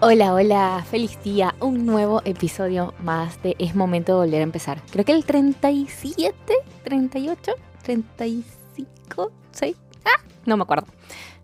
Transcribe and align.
Hola, 0.00 0.32
hola, 0.32 0.84
feliz 0.88 1.20
día, 1.24 1.56
un 1.58 1.84
nuevo 1.84 2.22
episodio 2.24 2.94
más 3.00 3.42
de 3.42 3.56
Es 3.58 3.74
Momento 3.74 4.12
de 4.12 4.26
Volver 4.26 4.42
a 4.42 4.44
Empezar. 4.44 4.80
Creo 4.92 5.04
que 5.04 5.10
el 5.10 5.24
37, 5.24 6.54
38, 6.84 7.52
35, 7.82 9.32
6, 9.50 9.76
ah, 10.04 10.22
no 10.46 10.56
me 10.56 10.62
acuerdo. 10.62 10.86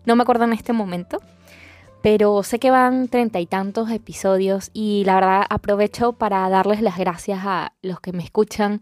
No 0.05 0.15
me 0.15 0.21
acuerdo 0.21 0.45
en 0.45 0.53
este 0.53 0.71
momento, 0.71 1.21
pero 2.01 2.43
sé 2.43 2.57
que 2.57 2.71
van 2.71 3.09
treinta 3.09 3.41
y 3.41 3.45
tantos 3.45 3.91
episodios 3.91 4.69
y 4.71 5.03
la 5.03 5.15
verdad 5.15 5.45
aprovecho 5.49 6.13
para 6.13 6.47
darles 6.47 6.81
las 6.81 6.97
gracias 6.97 7.41
a 7.43 7.73
los 7.81 7.99
que 7.99 8.13
me 8.13 8.23
escuchan. 8.23 8.79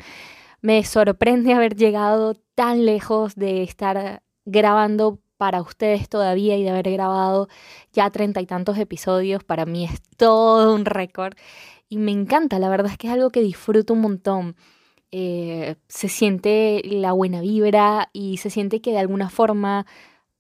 Me 0.62 0.84
sorprende 0.84 1.52
haber 1.55 1.76
llegado 1.76 2.36
tan 2.53 2.86
lejos 2.86 3.34
de 3.34 3.64
estar 3.64 4.22
grabando 4.45 5.23
para 5.44 5.62
ustedes 5.62 6.08
todavía 6.08 6.56
y 6.56 6.64
de 6.64 6.70
haber 6.70 6.90
grabado 6.90 7.50
ya 7.92 8.10
treinta 8.12 8.40
y 8.40 8.46
tantos 8.46 8.78
episodios. 8.78 9.44
Para 9.44 9.66
mí 9.66 9.84
es 9.84 10.02
todo 10.16 10.74
un 10.74 10.86
récord 10.86 11.34
y 11.90 11.98
me 11.98 12.12
encanta, 12.12 12.60
la 12.60 12.70
verdad 12.70 12.90
es 12.90 12.98
que 12.98 13.08
es 13.08 13.14
algo 13.14 13.30
que 13.30 13.42
disfruto 13.42 13.94
un 13.94 14.00
montón. 14.00 14.56
Eh, 15.12 15.76
se 15.90 16.08
siente 16.08 16.82
la 16.86 17.12
buena 17.12 17.42
vibra 17.42 18.09
y 18.14 18.38
se 18.38 18.50
siente 18.50 18.80
que 18.80 18.92
de 18.92 19.00
alguna 19.00 19.30
forma 19.30 19.86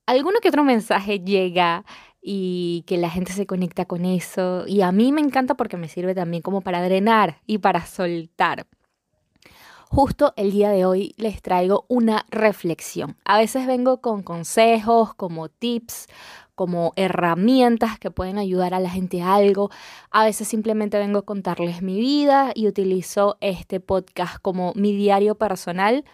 alguno 0.05 0.39
que 0.41 0.47
otro 0.47 0.63
mensaje 0.63 1.19
llega 1.19 1.83
y 2.21 2.85
que 2.87 2.95
la 2.95 3.09
gente 3.09 3.33
se 3.33 3.45
conecta 3.45 3.83
con 3.83 4.05
eso. 4.05 4.63
Y 4.67 4.83
a 4.83 4.93
mí 4.93 5.11
me 5.11 5.19
encanta 5.19 5.55
porque 5.55 5.75
me 5.75 5.89
sirve 5.89 6.15
también 6.15 6.41
como 6.41 6.61
para 6.61 6.81
drenar 6.81 7.41
y 7.45 7.57
para 7.57 7.85
soltar. 7.85 8.67
Justo 9.95 10.33
el 10.37 10.49
día 10.49 10.71
de 10.71 10.85
hoy 10.85 11.13
les 11.17 11.43
traigo 11.43 11.85
una 11.87 12.25
reflexión. 12.31 13.15
A 13.25 13.37
veces 13.37 13.67
vengo 13.67 14.01
con 14.01 14.23
consejos, 14.23 15.13
como 15.13 15.49
tips, 15.49 16.07
como 16.55 16.93
herramientas 16.95 17.99
que 17.99 18.09
pueden 18.09 18.39
ayudar 18.39 18.73
a 18.73 18.79
la 18.79 18.89
gente 18.89 19.21
a 19.21 19.35
algo. 19.35 19.69
A 20.09 20.25
veces 20.25 20.47
simplemente 20.47 20.97
vengo 20.97 21.19
a 21.19 21.25
contarles 21.25 21.83
mi 21.83 21.99
vida 21.99 22.53
y 22.55 22.67
utilizo 22.67 23.37
este 23.39 23.79
podcast 23.79 24.39
como 24.41 24.73
mi 24.75 24.95
diario 24.95 25.35
personal. 25.35 26.05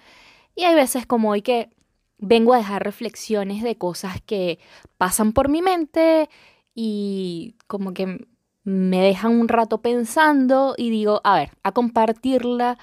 Y 0.55 0.66
hay 0.66 0.75
veces 0.75 1.05
como 1.05 1.30
hoy 1.30 1.41
que 1.41 1.69
vengo 2.17 2.53
a 2.53 2.57
dejar 2.57 2.83
reflexiones 2.83 3.63
de 3.63 3.77
cosas 3.77 4.19
que 4.25 4.59
pasan 4.97 5.31
por 5.31 5.47
mi 5.47 5.61
mente 5.61 6.30
y 6.75 7.55
como 7.67 7.94
que 7.94 8.27
me 8.66 9.02
dejan 9.02 9.39
un 9.39 9.47
rato 9.47 9.81
pensando 9.81 10.75
y 10.77 10.89
digo, 10.89 11.22
a 11.23 11.35
ver, 11.35 11.52
a 11.63 11.72
compartirla 11.72 12.77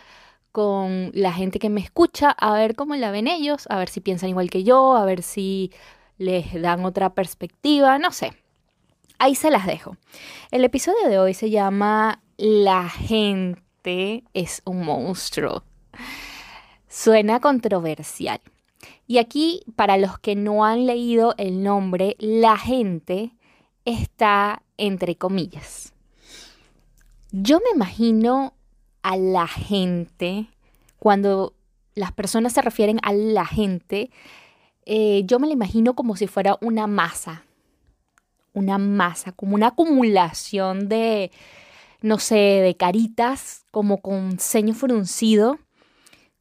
con 0.56 1.10
la 1.12 1.34
gente 1.34 1.58
que 1.58 1.68
me 1.68 1.82
escucha, 1.82 2.30
a 2.30 2.54
ver 2.54 2.76
cómo 2.76 2.96
la 2.96 3.10
ven 3.10 3.28
ellos, 3.28 3.66
a 3.68 3.76
ver 3.76 3.90
si 3.90 4.00
piensan 4.00 4.30
igual 4.30 4.48
que 4.48 4.64
yo, 4.64 4.96
a 4.96 5.04
ver 5.04 5.22
si 5.22 5.70
les 6.16 6.62
dan 6.62 6.86
otra 6.86 7.10
perspectiva, 7.12 7.98
no 7.98 8.10
sé. 8.10 8.32
Ahí 9.18 9.34
se 9.34 9.50
las 9.50 9.66
dejo. 9.66 9.98
El 10.50 10.64
episodio 10.64 11.10
de 11.10 11.18
hoy 11.18 11.34
se 11.34 11.50
llama 11.50 12.22
La 12.38 12.88
gente 12.88 14.24
es 14.32 14.62
un 14.64 14.82
monstruo. 14.82 15.62
Suena 16.88 17.38
controversial. 17.38 18.40
Y 19.06 19.18
aquí, 19.18 19.60
para 19.76 19.98
los 19.98 20.18
que 20.18 20.36
no 20.36 20.64
han 20.64 20.86
leído 20.86 21.34
el 21.36 21.62
nombre, 21.62 22.16
la 22.18 22.56
gente 22.56 23.34
está 23.84 24.62
entre 24.78 25.16
comillas. 25.16 25.92
Yo 27.30 27.58
me 27.58 27.72
imagino 27.74 28.55
a 29.06 29.16
la 29.16 29.46
gente, 29.46 30.48
cuando 30.98 31.54
las 31.94 32.10
personas 32.10 32.54
se 32.54 32.60
refieren 32.60 32.98
a 33.04 33.12
la 33.12 33.46
gente, 33.46 34.10
eh, 34.84 35.22
yo 35.26 35.38
me 35.38 35.46
la 35.46 35.52
imagino 35.52 35.94
como 35.94 36.16
si 36.16 36.26
fuera 36.26 36.58
una 36.60 36.88
masa, 36.88 37.44
una 38.52 38.78
masa, 38.78 39.30
como 39.30 39.54
una 39.54 39.68
acumulación 39.68 40.88
de, 40.88 41.30
no 42.02 42.18
sé, 42.18 42.34
de 42.34 42.76
caritas, 42.76 43.64
como 43.70 44.02
con 44.02 44.40
ceño 44.40 44.74
fruncido, 44.74 45.60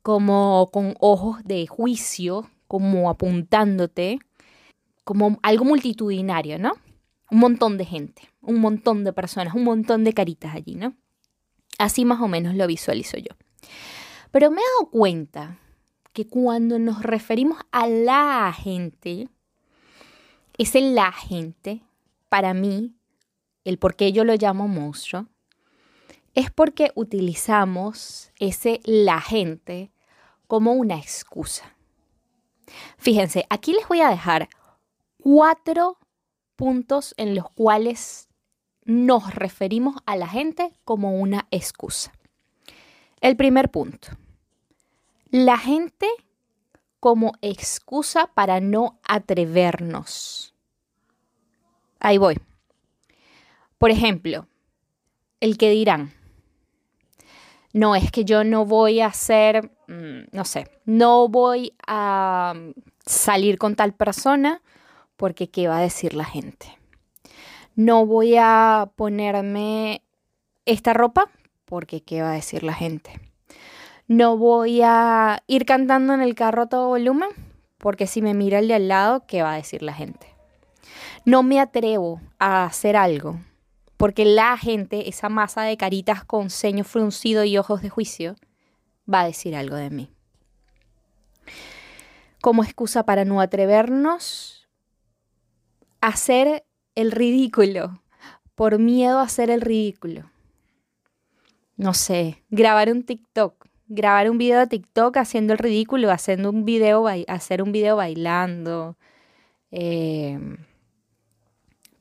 como 0.01 0.71
con 0.73 0.95
ojos 0.99 1.43
de 1.43 1.67
juicio, 1.67 2.49
como 2.67 3.11
apuntándote, 3.11 4.17
como 5.03 5.37
algo 5.43 5.65
multitudinario, 5.65 6.57
¿no? 6.57 6.73
Un 7.29 7.37
montón 7.37 7.77
de 7.77 7.85
gente, 7.85 8.23
un 8.41 8.59
montón 8.59 9.03
de 9.03 9.13
personas, 9.13 9.53
un 9.53 9.65
montón 9.65 10.03
de 10.03 10.13
caritas 10.13 10.55
allí, 10.55 10.73
¿no? 10.73 10.95
Así 11.77 12.05
más 12.05 12.21
o 12.21 12.27
menos 12.27 12.55
lo 12.55 12.67
visualizo 12.67 13.17
yo. 13.17 13.35
Pero 14.31 14.51
me 14.51 14.61
he 14.61 14.63
dado 14.79 14.91
cuenta 14.91 15.59
que 16.13 16.27
cuando 16.27 16.79
nos 16.79 17.03
referimos 17.03 17.59
a 17.71 17.87
la 17.87 18.53
gente, 18.53 19.27
ese 20.57 20.81
la 20.81 21.11
gente, 21.11 21.81
para 22.29 22.53
mí, 22.53 22.95
el 23.65 23.77
por 23.77 23.95
qué 23.95 24.11
yo 24.11 24.23
lo 24.23 24.35
llamo 24.35 24.67
monstruo, 24.67 25.27
es 26.33 26.51
porque 26.51 26.91
utilizamos 26.95 28.31
ese 28.39 28.81
la 28.83 29.21
gente 29.21 29.91
como 30.47 30.73
una 30.73 30.97
excusa. 30.97 31.75
Fíjense, 32.97 33.45
aquí 33.49 33.73
les 33.73 33.87
voy 33.87 34.01
a 34.01 34.09
dejar 34.09 34.49
cuatro 35.21 35.97
puntos 36.55 37.13
en 37.17 37.35
los 37.35 37.49
cuales 37.51 38.27
nos 38.85 39.33
referimos 39.33 39.95
a 40.05 40.15
la 40.15 40.27
gente 40.27 40.71
como 40.85 41.19
una 41.19 41.47
excusa. 41.51 42.13
El 43.19 43.35
primer 43.35 43.69
punto. 43.69 44.09
La 45.29 45.57
gente 45.57 46.07
como 46.99 47.33
excusa 47.41 48.27
para 48.33 48.59
no 48.61 48.99
atrevernos. 49.03 50.53
Ahí 51.99 52.17
voy. 52.17 52.39
Por 53.77 53.91
ejemplo, 53.91 54.47
el 55.39 55.57
que 55.57 55.69
dirán, 55.71 56.13
no, 57.73 57.95
es 57.95 58.11
que 58.11 58.23
yo 58.23 58.43
no 58.43 58.65
voy 58.65 59.01
a 59.01 59.07
hacer, 59.07 59.71
mm, 59.87 60.29
no 60.31 60.45
sé, 60.45 60.69
no 60.85 61.27
voy 61.27 61.73
a 61.85 62.53
salir 63.05 63.57
con 63.57 63.75
tal 63.75 63.93
persona 63.93 64.61
porque 65.17 65.49
¿qué 65.49 65.67
va 65.67 65.79
a 65.79 65.81
decir 65.81 66.13
la 66.13 66.25
gente? 66.25 66.77
No 67.75 68.05
voy 68.05 68.35
a 68.37 68.91
ponerme 68.95 70.01
esta 70.65 70.93
ropa 70.93 71.29
porque 71.65 72.01
qué 72.01 72.21
va 72.21 72.31
a 72.31 72.35
decir 72.35 72.63
la 72.63 72.73
gente. 72.73 73.19
No 74.07 74.37
voy 74.37 74.81
a 74.83 75.43
ir 75.47 75.65
cantando 75.65 76.13
en 76.13 76.21
el 76.21 76.35
carro 76.35 76.63
a 76.63 76.69
todo 76.69 76.87
volumen 76.87 77.29
porque 77.77 78.07
si 78.07 78.21
me 78.21 78.33
mira 78.33 78.59
el 78.59 78.67
de 78.67 78.75
al 78.75 78.87
lado, 78.87 79.25
¿qué 79.27 79.41
va 79.41 79.53
a 79.53 79.57
decir 79.57 79.81
la 79.81 79.93
gente? 79.93 80.27
No 81.25 81.43
me 81.43 81.59
atrevo 81.59 82.21
a 82.39 82.65
hacer 82.65 82.95
algo 82.95 83.39
porque 83.97 84.25
la 84.25 84.57
gente, 84.57 85.09
esa 85.09 85.29
masa 85.29 85.63
de 85.63 85.77
caritas 85.77 86.23
con 86.23 86.49
ceño 86.49 86.83
fruncido 86.83 87.43
y 87.43 87.57
ojos 87.57 87.81
de 87.81 87.89
juicio, 87.89 88.35
va 89.11 89.21
a 89.21 89.25
decir 89.25 89.55
algo 89.55 89.75
de 89.75 89.89
mí. 89.89 90.09
Como 92.41 92.63
excusa 92.63 93.03
para 93.05 93.25
no 93.25 93.41
atrevernos 93.41 94.67
a 96.01 96.07
hacer 96.07 96.65
el 96.95 97.11
ridículo, 97.11 98.01
por 98.55 98.79
miedo 98.79 99.19
a 99.19 99.23
hacer 99.23 99.49
el 99.49 99.61
ridículo. 99.61 100.31
No 101.75 101.93
sé, 101.93 102.41
grabar 102.49 102.89
un 102.89 103.03
TikTok, 103.03 103.67
grabar 103.87 104.29
un 104.29 104.37
video 104.37 104.59
de 104.59 104.67
TikTok 104.67 105.17
haciendo 105.17 105.53
el 105.53 105.59
ridículo, 105.59 106.09
haciendo 106.09 106.49
un 106.49 106.63
video, 106.63 107.05
hacer 107.27 107.61
un 107.61 107.73
video 107.73 107.97
bailando, 107.97 108.97
em, 109.71 110.57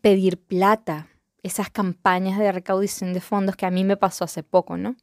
pedir 0.00 0.38
plata, 0.38 1.08
esas 1.42 1.70
campañas 1.70 2.38
de 2.38 2.52
recaudación 2.52 3.12
de 3.12 3.20
fondos 3.20 3.56
que 3.56 3.66
a 3.66 3.70
mí 3.70 3.84
me 3.84 3.96
pasó 3.96 4.24
hace 4.24 4.42
poco, 4.42 4.76
¿no? 4.76 4.96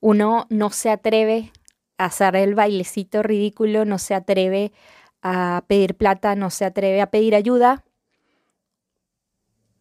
Uno 0.00 0.46
no 0.50 0.70
se 0.70 0.90
atreve 0.90 1.50
a 1.98 2.06
hacer 2.06 2.36
el 2.36 2.54
bailecito 2.54 3.22
ridículo, 3.22 3.84
no 3.86 3.98
se 3.98 4.14
atreve 4.14 4.72
a 5.22 5.64
pedir 5.66 5.96
plata, 5.96 6.36
no 6.36 6.50
se 6.50 6.66
atreve 6.66 7.00
a 7.00 7.10
pedir 7.10 7.34
ayuda 7.34 7.84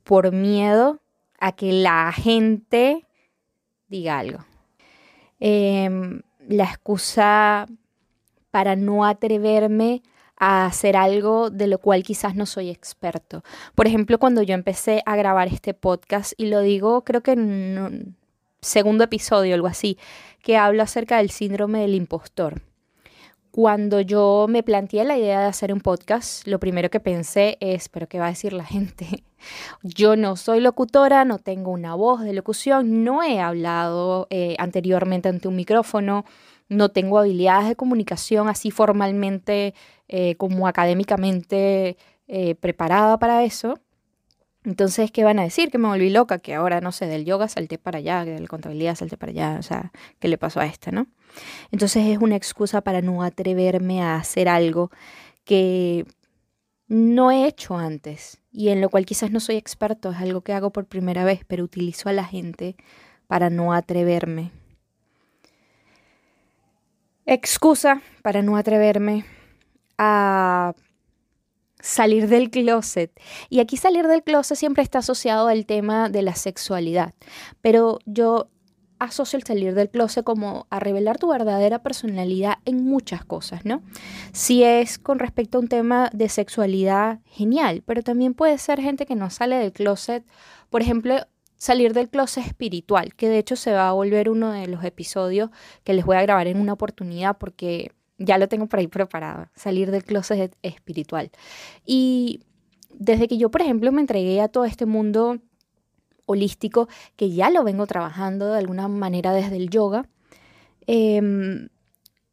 por 0.04 0.32
miedo 0.32 1.00
a 1.40 1.52
que 1.54 1.72
la 1.72 2.12
gente 2.12 3.06
diga 3.88 4.20
algo. 4.20 4.46
Em, 5.40 6.22
la 6.48 6.64
excusa 6.66 7.66
para 8.52 8.76
no 8.76 9.06
atreverme 9.06 10.04
a 10.38 10.66
hacer 10.66 10.96
algo 10.96 11.50
de 11.50 11.68
lo 11.68 11.80
cual 11.80 12.04
quizás 12.04 12.36
no 12.36 12.46
soy 12.46 12.70
experto. 12.70 13.44
Por 13.76 13.88
ejemplo, 13.88 14.20
cuando 14.20 14.42
yo 14.42 14.54
empecé 14.54 15.02
a 15.06 15.16
grabar 15.16 15.48
este 15.48 15.74
podcast, 15.74 16.34
y 16.38 16.48
lo 16.48 16.62
digo 16.62 17.04
creo 17.04 17.22
que 17.22 17.36
segundo 18.62 19.04
episodio, 19.04 19.56
algo 19.56 19.68
así, 19.68 19.98
que 20.42 20.58
habla 20.58 20.84
acerca 20.84 21.18
del 21.18 21.30
síndrome 21.30 21.82
del 21.82 21.96
impostor. 21.96 22.62
Cuando 23.56 24.02
yo 24.02 24.48
me 24.50 24.64
planteé 24.64 25.04
la 25.04 25.16
idea 25.16 25.42
de 25.42 25.46
hacer 25.46 25.72
un 25.72 25.80
podcast, 25.80 26.48
lo 26.48 26.60
primero 26.60 26.90
que 26.90 27.00
pensé 27.00 27.60
es, 27.60 27.88
pero 27.88 28.08
¿qué 28.08 28.18
va 28.18 28.26
a 28.26 28.30
decir 28.30 28.52
la 28.52 28.66
gente? 28.66 29.24
Yo 29.84 30.16
no 30.16 30.38
soy 30.38 30.60
locutora, 30.60 31.24
no 31.24 31.38
tengo 31.38 31.70
una 31.70 31.94
voz 31.94 32.22
de 32.22 32.34
locución, 32.34 33.04
no 33.04 33.22
he 33.22 33.40
hablado 33.40 34.26
eh, 34.32 34.56
anteriormente 34.58 35.30
ante 35.30 35.48
un 35.48 35.56
micrófono, 35.56 36.26
no 36.68 36.90
tengo 36.90 37.20
habilidades 37.20 37.68
de 37.68 37.76
comunicación 37.76 38.50
así 38.50 38.72
formalmente 38.72 39.76
eh, 40.08 40.34
como 40.38 40.68
académicamente 40.68 41.96
eh, 42.28 42.56
preparada 42.56 43.20
para 43.20 43.44
eso. 43.44 43.80
Entonces, 44.66 45.12
¿qué 45.12 45.24
van 45.24 45.40
a 45.40 45.44
decir? 45.44 45.70
Que 45.72 45.78
me 45.78 45.90
volví 45.90 46.10
loca, 46.10 46.40
que 46.40 46.54
ahora, 46.54 46.80
no 46.80 46.92
sé, 46.92 47.06
del 47.06 47.26
yoga 47.26 47.48
salté 47.50 47.78
para 47.78 48.00
allá, 48.00 48.24
que 48.24 48.32
del 48.32 48.48
contabilidad 48.48 48.96
salté 48.96 49.18
para 49.18 49.32
allá, 49.32 49.58
o 49.60 49.64
sea, 49.64 49.92
¿qué 50.20 50.28
le 50.28 50.38
pasó 50.38 50.62
a 50.62 50.66
esta, 50.66 50.92
no? 50.92 51.08
Entonces 51.72 52.08
es 52.08 52.18
una 52.20 52.36
excusa 52.36 52.82
para 52.82 53.02
no 53.02 53.24
atreverme 53.24 54.02
a 54.02 54.16
hacer 54.16 54.48
algo 54.48 54.90
que 55.44 56.06
no 56.88 57.32
he 57.32 57.46
hecho 57.48 57.78
antes 57.78 58.40
y 58.52 58.70
en 58.70 58.82
lo 58.82 58.90
cual 58.90 59.06
quizás 59.06 59.32
no 59.32 59.40
soy 59.40 59.56
experto, 59.56 60.12
es 60.12 60.18
algo 60.18 60.42
que 60.42 60.54
hago 60.54 60.72
por 60.72 60.86
primera 60.86 61.26
vez, 61.26 61.42
pero 61.46 61.64
utilizo 61.64 62.08
a 62.08 62.14
la 62.14 62.24
gente 62.24 62.76
para 63.28 63.50
no 63.50 63.74
atreverme. 63.74 64.52
Excusa 67.26 68.02
para 68.22 68.42
no 68.42 68.58
atreverme 68.58 69.26
a 69.98 70.74
salir 71.84 72.30
del 72.30 72.50
closet. 72.50 73.12
Y 73.50 73.60
aquí 73.60 73.76
salir 73.76 74.08
del 74.08 74.24
closet 74.24 74.58
siempre 74.58 74.84
está 74.84 75.00
asociado 75.00 75.48
al 75.50 75.66
tema 75.66 76.10
de 76.10 76.22
la 76.22 76.34
sexualidad. 76.34 77.14
Pero 77.62 78.00
yo 78.06 78.48
asocio 79.00 79.36
el 79.36 79.44
salir 79.44 79.76
del 79.76 79.90
closet 79.90 80.24
como 80.24 80.66
a 80.70 80.80
revelar 80.80 81.18
tu 81.18 81.28
verdadera 81.28 81.84
personalidad 81.84 82.60
en 82.64 82.86
muchas 82.86 83.26
cosas, 83.26 83.66
¿no? 83.66 83.84
Si 84.32 84.64
es 84.64 84.98
con 84.98 85.20
respecto 85.20 85.58
a 85.58 85.62
un 85.62 85.68
tema 85.68 86.10
de 86.14 86.30
sexualidad, 86.30 87.20
genial, 87.26 87.84
pero 87.86 88.02
también 88.02 88.34
puede 88.34 88.58
ser 88.60 88.80
gente 88.80 89.06
que 89.06 89.16
no 89.16 89.30
sale 89.30 89.58
del 89.58 89.74
closet, 89.74 90.24
por 90.70 90.82
ejemplo, 90.82 91.16
salir 91.58 91.94
del 91.94 92.10
closet 92.10 92.46
espiritual, 92.46 93.14
que 93.14 93.28
de 93.28 93.40
hecho 93.40 93.58
se 93.58 93.74
va 93.74 93.90
a 93.90 93.94
volver 93.94 94.30
uno 94.30 94.54
de 94.54 94.68
los 94.68 94.86
episodios 94.86 95.50
que 95.84 95.94
les 95.94 96.06
voy 96.06 96.16
a 96.16 96.22
grabar 96.22 96.48
en 96.48 96.62
una 96.62 96.74
oportunidad 96.74 97.38
porque 97.38 97.92
ya 98.18 98.38
lo 98.38 98.48
tengo 98.48 98.68
por 98.68 98.80
ahí 98.80 98.88
preparado, 98.88 99.48
salir 99.56 99.92
del 99.92 100.04
closet 100.04 100.56
espiritual. 100.62 101.32
Y 101.86 102.42
desde 102.94 103.28
que 103.28 103.38
yo, 103.38 103.50
por 103.50 103.62
ejemplo, 103.62 103.92
me 103.92 104.02
entregué 104.02 104.42
a 104.42 104.48
todo 104.48 104.66
este 104.66 104.86
mundo 104.86 105.40
holístico, 106.26 106.88
que 107.16 107.32
ya 107.32 107.50
lo 107.50 107.64
vengo 107.64 107.86
trabajando 107.88 108.52
de 108.52 108.60
alguna 108.60 108.88
manera 108.88 109.34
desde 109.34 109.58
el 109.58 109.70
yoga, 109.70 110.08
em, 110.88 111.70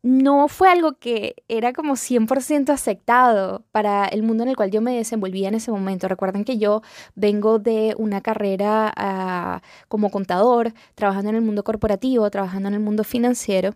no 0.03 0.49
fue 0.49 0.71
algo 0.71 0.95
que 0.99 1.35
era 1.49 1.73
como 1.75 1.95
100% 1.97 2.73
aceptado 2.73 3.65
para 3.71 4.07
el 4.07 4.23
mundo 4.23 4.45
en 4.45 4.49
el 4.49 4.57
cual 4.57 4.71
yo 4.71 4.81
me 4.81 4.97
desenvolvía 4.97 5.49
en 5.49 5.55
ese 5.55 5.71
momento. 5.71 6.09
Recuerden 6.09 6.45
que 6.45 6.57
yo 6.57 6.83
vengo 7.15 7.59
de 7.59 7.95
una 7.99 8.23
carrera 8.23 8.93
ah, 8.97 9.61
como 9.89 10.11
contador, 10.11 10.73
trabajando 10.95 11.31
en 11.31 11.37
el 11.37 11.43
mundo 11.43 11.65
corporativo, 11.65 12.31
trabajando 12.31 12.69
en 12.69 12.75
el 12.75 12.81
mundo 12.81 13.05
financiero 13.05 13.75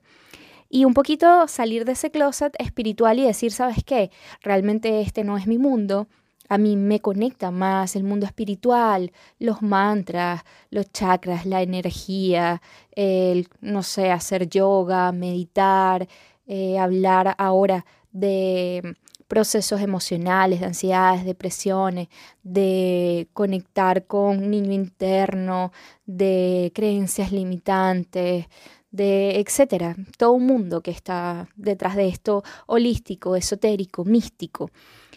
y 0.75 0.87
un 0.87 0.93
poquito 0.93 1.47
salir 1.47 1.85
de 1.85 1.93
ese 1.93 2.11
closet 2.11 2.53
espiritual 2.59 3.21
y 3.21 3.23
decir, 3.23 3.53
¿sabes 3.53 3.85
qué? 3.85 4.11
Realmente 4.43 5.03
este 5.03 5.23
no 5.23 5.37
es 5.37 5.47
mi 5.47 5.57
mundo. 5.57 6.09
A 6.49 6.59
mí 6.59 6.75
me 6.75 6.99
conecta 6.99 7.53
más 7.53 7.95
el 7.95 8.03
mundo 8.03 8.27
espiritual, 8.27 9.13
los 9.39 9.63
mantras, 9.63 10.43
los 10.71 10.91
chakras, 10.91 11.47
la 11.47 11.63
energía, 11.63 12.61
el, 12.91 13.47
no 13.61 13.85
sé, 13.85 14.11
hacer 14.11 14.49
yoga, 14.49 15.13
meditar, 15.13 16.09
eh, 16.49 16.77
hablar 16.77 17.37
ahora 17.39 17.87
de 18.11 18.97
procesos 19.29 19.81
emocionales, 19.81 20.59
de 20.59 20.67
ansiedades, 20.67 21.25
depresiones, 21.25 22.09
de 22.43 23.29
conectar 23.33 24.07
con 24.07 24.39
un 24.39 24.51
niño 24.51 24.73
interno, 24.73 25.71
de 26.05 26.73
creencias 26.75 27.33
limitantes, 27.33 28.47
de 28.95 29.41
etcétera, 29.41 29.97
todo 30.19 30.31
un 30.33 30.47
mundo 30.47 30.81
que 30.81 30.93
está 30.93 31.49
detrás 31.57 31.97
de 31.97 32.07
esto 32.07 32.45
holístico, 32.67 33.35
esotérico, 33.35 34.05
místico. 34.05 34.71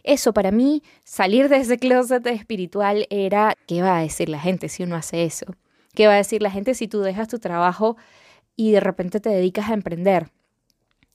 Eso 0.04 0.34
para 0.34 0.50
mí, 0.50 0.82
salir 1.04 1.48
de 1.48 1.58
ese 1.58 1.78
closet 1.78 2.26
espiritual 2.26 3.06
era, 3.12 3.54
¿qué 3.68 3.84
va 3.84 4.00
a 4.00 4.02
decir 4.02 4.30
la 4.30 4.40
gente 4.40 4.68
si 4.68 4.82
uno 4.82 4.96
hace 4.96 5.26
eso? 5.26 5.46
¿Qué 5.94 6.08
va 6.08 6.14
a 6.14 6.18
decir 6.18 6.42
la 6.42 6.50
gente 6.50 6.74
si 6.74 6.88
tú 6.88 7.02
dejas 7.02 7.28
tu 7.28 7.38
trabajo 7.38 7.98
y 8.56 8.72
de 8.72 8.80
repente 8.80 9.20
te 9.20 9.30
dedicas 9.30 9.70
a 9.70 9.76
emprender? 9.76 10.32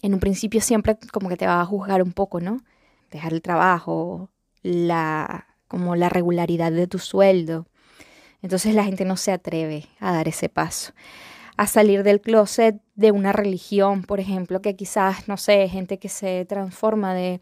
En 0.00 0.14
un 0.14 0.20
principio 0.20 0.60
siempre 0.60 0.96
como 1.12 1.28
que 1.28 1.36
te 1.36 1.48
va 1.48 1.60
a 1.60 1.66
juzgar 1.66 2.00
un 2.00 2.12
poco, 2.12 2.40
¿no? 2.40 2.62
Dejar 3.10 3.32
el 3.32 3.42
trabajo, 3.42 4.30
la 4.62 5.48
como 5.66 5.96
la 5.96 6.08
regularidad 6.08 6.70
de 6.70 6.86
tu 6.86 7.00
sueldo. 7.00 7.66
Entonces 8.40 8.72
la 8.74 8.84
gente 8.84 9.04
no 9.04 9.16
se 9.16 9.32
atreve 9.32 9.88
a 9.98 10.12
dar 10.12 10.28
ese 10.28 10.48
paso 10.48 10.92
a 11.56 11.66
salir 11.66 12.02
del 12.02 12.20
closet 12.20 12.80
de 12.94 13.12
una 13.12 13.32
religión, 13.32 14.02
por 14.02 14.20
ejemplo, 14.20 14.62
que 14.62 14.76
quizás, 14.76 15.28
no 15.28 15.36
sé, 15.36 15.68
gente 15.68 15.98
que 15.98 16.08
se 16.08 16.44
transforma 16.46 17.14
de 17.14 17.40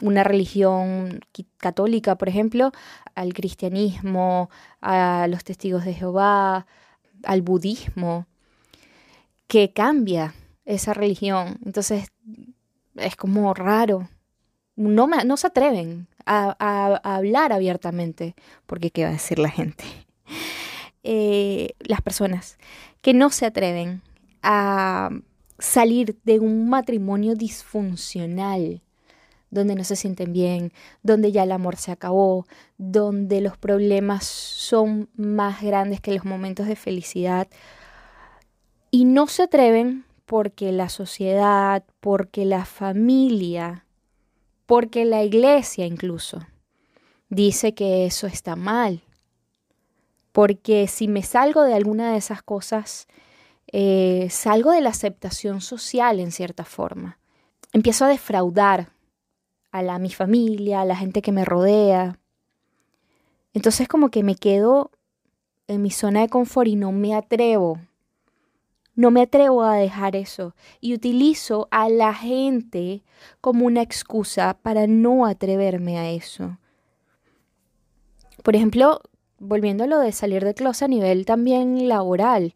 una 0.00 0.24
religión 0.24 1.20
católica, 1.56 2.16
por 2.16 2.28
ejemplo, 2.28 2.72
al 3.14 3.34
cristianismo, 3.34 4.50
a 4.80 5.26
los 5.28 5.44
testigos 5.44 5.84
de 5.84 5.94
Jehová, 5.94 6.66
al 7.24 7.42
budismo, 7.42 8.26
que 9.48 9.72
cambia 9.72 10.34
esa 10.64 10.94
religión. 10.94 11.58
Entonces 11.64 12.08
es 12.96 13.16
como 13.16 13.54
raro. 13.54 14.08
No, 14.76 15.36
se 15.36 15.46
atreven 15.48 16.06
a, 16.24 16.56
a, 16.60 17.16
hablar 17.16 17.52
abiertamente, 17.52 18.36
porque 18.66 18.90
¿qué 18.90 19.02
va 19.02 19.08
a 19.08 19.12
decir 19.12 19.40
la 19.40 19.50
gente? 19.50 19.84
Eh, 21.10 21.74
las 21.78 22.02
personas 22.02 22.58
que 23.00 23.14
no 23.14 23.30
se 23.30 23.46
atreven 23.46 24.02
a 24.42 25.08
salir 25.58 26.18
de 26.24 26.38
un 26.38 26.68
matrimonio 26.68 27.34
disfuncional, 27.34 28.82
donde 29.48 29.74
no 29.74 29.84
se 29.84 29.96
sienten 29.96 30.34
bien, 30.34 30.70
donde 31.02 31.32
ya 31.32 31.44
el 31.44 31.52
amor 31.52 31.76
se 31.76 31.92
acabó, 31.92 32.46
donde 32.76 33.40
los 33.40 33.56
problemas 33.56 34.26
son 34.26 35.08
más 35.16 35.62
grandes 35.62 36.02
que 36.02 36.12
los 36.12 36.26
momentos 36.26 36.66
de 36.66 36.76
felicidad. 36.76 37.48
Y 38.90 39.06
no 39.06 39.28
se 39.28 39.44
atreven 39.44 40.04
porque 40.26 40.72
la 40.72 40.90
sociedad, 40.90 41.84
porque 42.00 42.44
la 42.44 42.66
familia, 42.66 43.86
porque 44.66 45.06
la 45.06 45.22
iglesia 45.22 45.86
incluso 45.86 46.46
dice 47.30 47.72
que 47.72 48.04
eso 48.04 48.26
está 48.26 48.56
mal, 48.56 49.00
porque 50.32 50.86
si 50.88 51.08
me 51.08 51.22
salgo 51.22 51.62
de 51.62 51.74
alguna 51.74 52.12
de 52.12 52.18
esas 52.18 52.42
cosas, 52.42 53.06
eh, 53.72 54.28
salgo 54.30 54.72
de 54.72 54.80
la 54.80 54.90
aceptación 54.90 55.60
social 55.60 56.20
en 56.20 56.32
cierta 56.32 56.64
forma. 56.64 57.18
Empiezo 57.72 58.04
a 58.04 58.08
defraudar 58.08 58.90
a, 59.70 59.82
la, 59.82 59.98
mi 59.98 60.10
familia, 60.10 60.80
a 60.80 60.84
la 60.84 60.96
gente 60.96 61.22
que 61.22 61.32
me 61.32 61.44
rodea. 61.44 62.18
Entonces 63.52 63.88
como 63.88 64.10
que 64.10 64.22
me 64.22 64.36
quedo 64.36 64.90
en 65.66 65.82
mi 65.82 65.90
zona 65.90 66.20
de 66.20 66.28
confort 66.28 66.68
y 66.68 66.76
no 66.76 66.92
me 66.92 67.14
atrevo. 67.14 67.80
No 68.94 69.10
me 69.10 69.22
atrevo 69.22 69.62
a 69.62 69.76
dejar 69.76 70.16
eso 70.16 70.56
y 70.80 70.94
utilizo 70.94 71.68
a 71.70 71.88
la 71.88 72.14
gente 72.14 73.04
como 73.40 73.66
una 73.66 73.82
excusa 73.82 74.58
para 74.60 74.86
no 74.86 75.24
atreverme 75.24 75.98
a 75.98 76.10
eso. 76.10 76.58
Por 78.42 78.56
ejemplo, 78.56 79.02
volviendo 79.38 79.84
a 79.84 79.86
lo 79.86 79.98
de 79.98 80.12
salir 80.12 80.44
de 80.44 80.54
closet 80.54 80.86
a 80.86 80.88
nivel 80.88 81.24
también 81.24 81.88
laboral, 81.88 82.54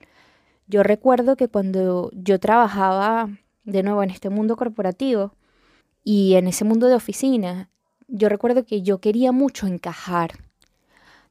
yo 0.66 0.82
recuerdo 0.82 1.36
que 1.36 1.48
cuando 1.48 2.10
yo 2.12 2.38
trabajaba 2.38 3.28
de 3.64 3.82
nuevo 3.82 4.02
en 4.02 4.10
este 4.10 4.30
mundo 4.30 4.56
corporativo 4.56 5.34
y 6.04 6.34
en 6.34 6.46
ese 6.46 6.64
mundo 6.64 6.88
de 6.88 6.94
oficina, 6.94 7.70
yo 8.08 8.28
recuerdo 8.28 8.64
que 8.64 8.82
yo 8.82 8.98
quería 8.98 9.32
mucho 9.32 9.66
encajar, 9.66 10.32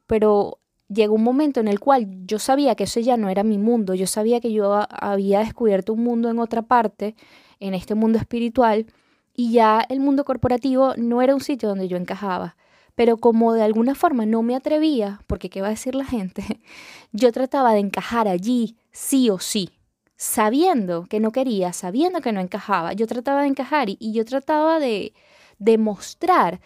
pero 0.08 0.60
llegó 0.88 1.16
un 1.16 1.24
momento 1.24 1.60
en 1.60 1.68
el 1.68 1.80
cual 1.80 2.08
yo 2.26 2.40
sabía 2.40 2.76
que 2.76 2.86
eso 2.86 3.00
ya 3.00 3.18
no 3.18 3.30
era 3.30 3.44
mi 3.44 3.58
mundo, 3.58 3.94
yo 3.94 4.08
sabía 4.08 4.40
que 4.40 4.52
yo 4.52 4.86
había 4.90 5.40
descubierto 5.40 5.94
un 5.94 6.04
mundo 6.04 6.30
en 6.30 6.40
otra 6.40 6.62
parte, 6.62 7.16
en 7.60 7.74
este 7.74 7.96
mundo 7.96 8.18
espiritual, 8.18 8.86
y 9.34 9.54
ya 9.54 9.82
el 9.88 10.00
mundo 10.00 10.26
corporativo 10.26 10.94
no 10.98 11.22
era 11.22 11.34
un 11.34 11.42
sitio 11.42 11.70
donde 11.70 11.88
yo 11.88 11.98
encajaba 11.98 12.56
pero 13.02 13.18
como 13.18 13.54
de 13.54 13.64
alguna 13.64 13.96
forma 13.96 14.28
no 14.28 14.44
me 14.44 14.56
atrevía, 14.56 15.22
porque 15.26 15.50
qué 15.50 15.60
va 15.60 15.70
a 15.70 15.72
decir 15.72 15.96
la 15.96 16.06
gente, 16.06 16.44
yo 17.12 17.32
trataba 17.32 17.74
de 17.74 17.80
encajar 17.80 18.28
allí 18.28 18.78
sí 18.92 19.32
o 19.32 19.40
sí, 19.40 19.72
sabiendo 20.18 21.08
que 21.08 21.20
no 21.20 21.32
quería, 21.32 21.74
sabiendo 21.74 22.22
que 22.22 22.32
no 22.32 22.40
encajaba, 22.40 22.94
yo 22.94 23.08
trataba 23.08 23.42
de 23.42 23.48
encajar 23.48 23.90
y, 23.90 23.98
yo 24.14 24.24
trataba 24.24 24.80
de 24.80 25.16
demostrar 25.58 26.62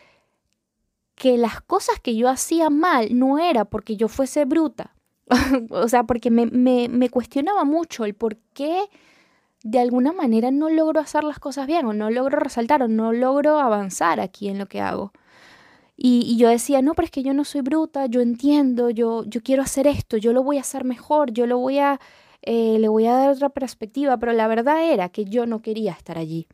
que 1.16 1.38
las 1.38 1.62
cosas 1.62 2.02
que 2.02 2.18
yo 2.18 2.28
hacía 2.28 2.70
mal 2.70 3.18
no 3.18 3.40
era 3.40 3.64
porque 3.64 3.96
yo 3.96 4.10
fuese 4.10 4.44
bruta, 4.44 4.94
o 5.70 5.88
sea, 5.88 6.04
porque 6.04 6.32
me, 6.32 6.48
me, 6.48 6.90
me 6.90 7.10
cuestionaba 7.10 7.64
mucho 7.64 8.04
el 8.04 8.14
por 8.14 8.36
qué 8.54 8.90
de 9.64 9.80
alguna 9.80 10.12
manera 10.12 10.52
no 10.52 10.70
logro 10.70 11.00
hacer 11.00 11.24
las 11.24 11.40
cosas 11.40 11.66
bien 11.66 11.86
o 11.86 11.94
no 11.94 12.10
logro 12.10 12.40
resaltar 12.40 12.84
o 12.84 12.90
no 12.90 13.14
logro 13.14 13.58
avanzar 13.62 14.20
aquí 14.20 14.50
en 14.50 14.58
lo 14.58 14.66
que 14.66 14.82
hago. 14.82 15.14
Y, 15.98 16.36
yo 16.38 16.50
decía, 16.50 16.82
no, 16.82 16.94
pero 16.94 17.06
es 17.06 17.12
que 17.12 17.24
yo 17.24 17.34
no 17.34 17.46
soy 17.46 17.62
bruta, 17.62 18.06
yo 18.08 18.22
entiendo, 18.22 18.90
yo, 18.90 19.24
yo 19.26 19.42
quiero 19.42 19.64
hacer 19.64 19.88
esto, 19.88 20.18
yo 20.18 20.34
lo 20.34 20.44
voy 20.44 20.58
a 20.58 20.62
hacer 20.62 20.84
mejor, 20.84 21.32
yo 21.32 21.48
lo 21.48 21.58
voy 21.58 21.80
a, 21.80 22.02
eh, 22.42 22.78
le 22.80 22.90
voy 22.90 23.08
a 23.08 23.14
dar 23.14 23.30
otra 23.30 23.50
perspectiva, 23.50 24.18
pero 24.18 24.34
la 24.34 24.48
verdad 24.48 24.84
era 24.84 25.10
que 25.10 25.26
yo 25.26 25.46
no 25.46 25.62
quería 25.62 25.94
estar 25.94 26.18
allí. 26.18 26.48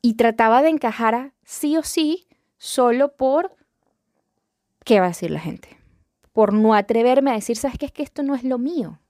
Y 0.00 0.14
trataba 0.14 0.62
de 0.62 0.70
encajar 0.70 1.32
sí 1.44 1.76
o 1.76 1.82
sí 1.82 2.26
solo 2.56 3.12
por 3.12 3.54
qué 4.84 4.98
va 4.98 5.06
a 5.06 5.08
decir 5.10 5.30
la 5.30 5.40
gente. 5.40 5.76
Por 6.32 6.54
no 6.54 6.74
atreverme 6.74 7.30
a 7.30 7.34
decir, 7.34 7.56
¿sabes 7.56 7.78
qué? 7.78 7.86
Es 7.86 7.92
que 7.92 8.02
esto 8.02 8.22
no 8.22 8.34
es 8.34 8.42
lo 8.42 8.56
mío. 8.56 9.00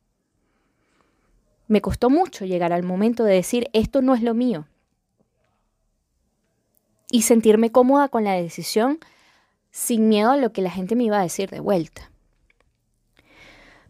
Me 1.68 1.80
costó 1.80 2.10
mucho 2.10 2.44
llegar 2.44 2.72
al 2.72 2.82
momento 2.82 3.22
de 3.22 3.34
decir, 3.34 3.70
esto 3.72 4.02
no 4.02 4.14
es 4.14 4.22
lo 4.22 4.34
mío 4.34 4.66
y 7.12 7.22
sentirme 7.22 7.70
cómoda 7.70 8.08
con 8.08 8.24
la 8.24 8.32
decisión 8.32 8.98
sin 9.70 10.08
miedo 10.08 10.30
a 10.30 10.38
lo 10.38 10.52
que 10.52 10.62
la 10.62 10.70
gente 10.70 10.96
me 10.96 11.04
iba 11.04 11.20
a 11.20 11.22
decir 11.22 11.50
de 11.50 11.60
vuelta. 11.60 12.10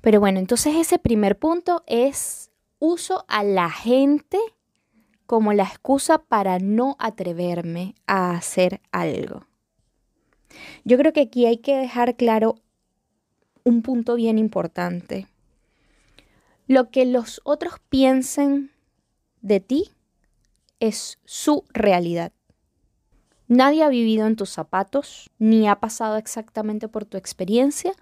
Pero 0.01 0.19
bueno, 0.19 0.41
entonces 0.41 0.75
ese 0.75 0.99
primer 0.99 1.39
punto 1.39 1.85
es 1.87 2.51
uso 2.81 3.25
a 3.29 3.45
la 3.45 3.71
gente 3.71 4.39
como 5.25 5.53
la 5.53 5.63
excusa 5.63 6.19
para 6.19 6.59
no 6.59 6.97
atreverme 6.99 7.95
a 8.09 8.33
hacer 8.33 8.81
algo. 8.91 9.47
Yo 10.85 10.99
creo 10.99 11.13
que 11.13 11.23
aquí 11.23 11.47
hay 11.47 11.59
que 11.59 11.77
dejar 11.77 12.17
claro 12.17 12.57
un 13.63 13.83
punto 13.83 14.17
bien 14.17 14.37
importante. 14.37 15.29
Lo 16.67 16.91
que 16.91 17.07
los 17.07 17.41
otros 17.45 17.75
piensen 17.89 18.73
de 19.43 19.61
ti 19.61 19.93
es 20.81 21.21
su 21.25 21.65
realidad. 21.73 22.33
Nadie 23.49 23.83
ha 23.83 23.89
vivido 23.89 24.27
en 24.27 24.37
tus 24.37 24.51
zapatos 24.51 25.31
ni 25.39 25.69
ha 25.69 25.77
pasado 25.77 26.17
exactamente 26.17 26.89
por 26.89 27.05
tu 27.05 27.17
experiencia 27.17 27.93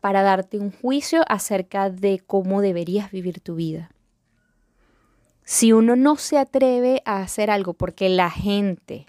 para 0.00 0.22
darte 0.22 0.58
un 0.58 0.70
juicio 0.70 1.22
acerca 1.28 1.90
de 1.90 2.20
cómo 2.26 2.60
deberías 2.60 3.10
vivir 3.10 3.40
tu 3.40 3.56
vida. 3.56 3.90
Si 5.44 5.72
uno 5.72 5.96
no 5.96 6.16
se 6.16 6.38
atreve 6.38 7.02
a 7.04 7.22
hacer 7.22 7.50
algo 7.50 7.72
porque 7.72 8.08
la 8.08 8.30
gente 8.30 9.06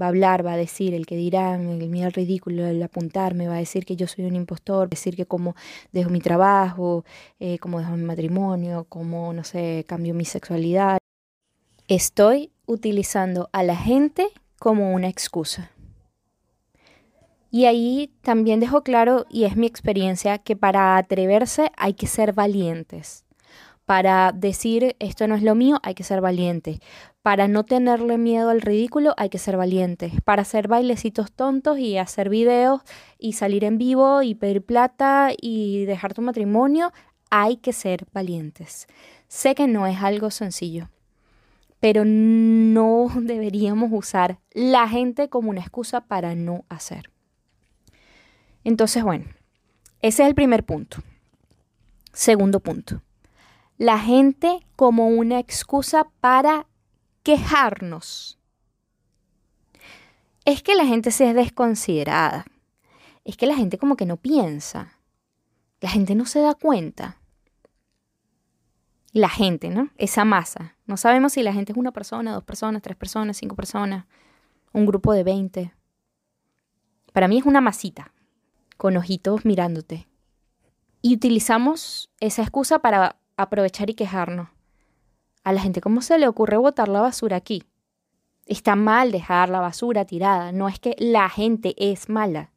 va 0.00 0.06
a 0.06 0.08
hablar, 0.08 0.46
va 0.46 0.52
a 0.52 0.56
decir, 0.56 0.94
el 0.94 1.06
que 1.06 1.16
dirá, 1.16 1.54
el 1.56 1.88
miedo 1.88 2.06
al 2.06 2.12
ridículo, 2.12 2.66
el 2.66 2.82
apuntarme, 2.82 3.48
va 3.48 3.56
a 3.56 3.58
decir 3.58 3.84
que 3.84 3.96
yo 3.96 4.06
soy 4.06 4.24
un 4.24 4.36
impostor, 4.36 4.88
decir 4.88 5.16
que 5.16 5.26
como 5.26 5.54
dejo 5.92 6.10
mi 6.10 6.20
trabajo, 6.20 7.04
eh, 7.38 7.58
como 7.58 7.80
dejo 7.80 7.96
mi 7.96 8.04
matrimonio, 8.04 8.86
como, 8.88 9.32
no 9.32 9.44
sé, 9.44 9.84
cambio 9.86 10.14
mi 10.14 10.24
sexualidad. 10.24 10.98
Estoy 11.88 12.50
utilizando 12.66 13.50
a 13.52 13.62
la 13.62 13.76
gente 13.76 14.28
como 14.60 14.92
una 14.92 15.08
excusa. 15.08 15.72
Y 17.50 17.64
ahí 17.64 18.12
también 18.22 18.60
dejo 18.60 18.82
claro, 18.82 19.26
y 19.28 19.44
es 19.44 19.56
mi 19.56 19.66
experiencia, 19.66 20.38
que 20.38 20.54
para 20.54 20.96
atreverse 20.96 21.72
hay 21.76 21.94
que 21.94 22.06
ser 22.06 22.32
valientes. 22.34 23.24
Para 23.86 24.30
decir 24.30 24.94
esto 25.00 25.26
no 25.26 25.34
es 25.34 25.42
lo 25.42 25.56
mío, 25.56 25.80
hay 25.82 25.94
que 25.94 26.04
ser 26.04 26.20
valiente. 26.20 26.78
Para 27.22 27.48
no 27.48 27.64
tenerle 27.64 28.18
miedo 28.18 28.50
al 28.50 28.60
ridículo, 28.60 29.14
hay 29.16 29.30
que 29.30 29.38
ser 29.38 29.56
valiente. 29.56 30.12
Para 30.24 30.42
hacer 30.42 30.68
bailecitos 30.68 31.32
tontos 31.32 31.78
y 31.78 31.96
hacer 31.96 32.28
videos 32.28 32.82
y 33.18 33.32
salir 33.32 33.64
en 33.64 33.78
vivo 33.78 34.22
y 34.22 34.36
pedir 34.36 34.64
plata 34.64 35.30
y 35.36 35.86
dejar 35.86 36.14
tu 36.14 36.22
matrimonio, 36.22 36.92
hay 37.30 37.56
que 37.56 37.72
ser 37.72 38.06
valientes. 38.12 38.86
Sé 39.26 39.54
que 39.54 39.66
no 39.66 39.86
es 39.86 40.02
algo 40.02 40.30
sencillo, 40.30 40.90
pero 41.80 42.04
no 42.04 43.08
deberíamos 43.20 43.90
usar 43.92 44.38
la 44.52 44.86
gente 44.88 45.28
como 45.28 45.50
una 45.50 45.60
excusa 45.60 46.02
para 46.02 46.34
no 46.34 46.64
hacer. 46.68 47.10
Entonces, 48.62 49.02
bueno, 49.02 49.24
ese 50.02 50.22
es 50.22 50.28
el 50.28 50.34
primer 50.34 50.64
punto. 50.64 50.98
Segundo 52.12 52.60
punto, 52.60 53.02
la 53.78 53.98
gente 53.98 54.66
como 54.76 55.08
una 55.08 55.38
excusa 55.38 56.08
para 56.20 56.66
quejarnos. 57.22 58.38
Es 60.44 60.62
que 60.62 60.74
la 60.74 60.84
gente 60.84 61.10
se 61.10 61.28
es 61.28 61.34
desconsiderada. 61.34 62.44
Es 63.24 63.36
que 63.36 63.46
la 63.46 63.54
gente 63.54 63.78
como 63.78 63.96
que 63.96 64.06
no 64.06 64.16
piensa. 64.16 64.98
La 65.80 65.88
gente 65.88 66.14
no 66.14 66.26
se 66.26 66.40
da 66.40 66.54
cuenta 66.54 67.19
la 69.12 69.28
gente, 69.28 69.70
¿no? 69.70 69.90
Esa 69.96 70.24
masa. 70.24 70.76
No 70.86 70.96
sabemos 70.96 71.32
si 71.32 71.42
la 71.42 71.52
gente 71.52 71.72
es 71.72 71.78
una 71.78 71.92
persona, 71.92 72.32
dos 72.32 72.44
personas, 72.44 72.82
tres 72.82 72.96
personas, 72.96 73.36
cinco 73.36 73.56
personas, 73.56 74.06
un 74.72 74.86
grupo 74.86 75.12
de 75.12 75.24
veinte. 75.24 75.74
Para 77.12 77.28
mí 77.28 77.38
es 77.38 77.44
una 77.44 77.60
masita, 77.60 78.12
con 78.76 78.96
ojitos 78.96 79.44
mirándote. 79.44 80.06
Y 81.02 81.14
utilizamos 81.14 82.10
esa 82.20 82.42
excusa 82.42 82.78
para 82.78 83.16
aprovechar 83.36 83.90
y 83.90 83.94
quejarnos. 83.94 84.48
A 85.42 85.52
la 85.52 85.60
gente, 85.60 85.80
¿cómo 85.80 86.02
se 86.02 86.18
le 86.18 86.28
ocurre 86.28 86.58
botar 86.58 86.88
la 86.88 87.00
basura 87.00 87.36
aquí? 87.36 87.64
Está 88.46 88.76
mal 88.76 89.10
dejar 89.10 89.48
la 89.48 89.60
basura 89.60 90.04
tirada, 90.04 90.52
no 90.52 90.68
es 90.68 90.78
que 90.78 90.94
la 90.98 91.28
gente 91.30 91.74
es 91.78 92.08
mala. 92.08 92.50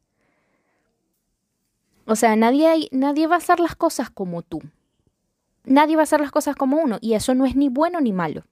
O 2.06 2.16
sea, 2.16 2.36
nadie, 2.36 2.88
nadie 2.92 3.26
va 3.26 3.36
a 3.36 3.38
hacer 3.38 3.60
las 3.60 3.74
cosas 3.74 4.10
como 4.10 4.42
tú 4.42 4.60
nadie 5.64 5.96
va 5.96 6.02
a 6.02 6.04
hacer 6.04 6.20
las 6.20 6.30
cosas 6.30 6.56
como 6.56 6.78
uno 6.78 6.98
y 7.00 7.14
eso 7.14 7.34
no 7.34 7.46
es 7.46 7.56
ni 7.56 7.68
bueno 7.68 8.00
ni 8.00 8.12
malo. 8.12 8.44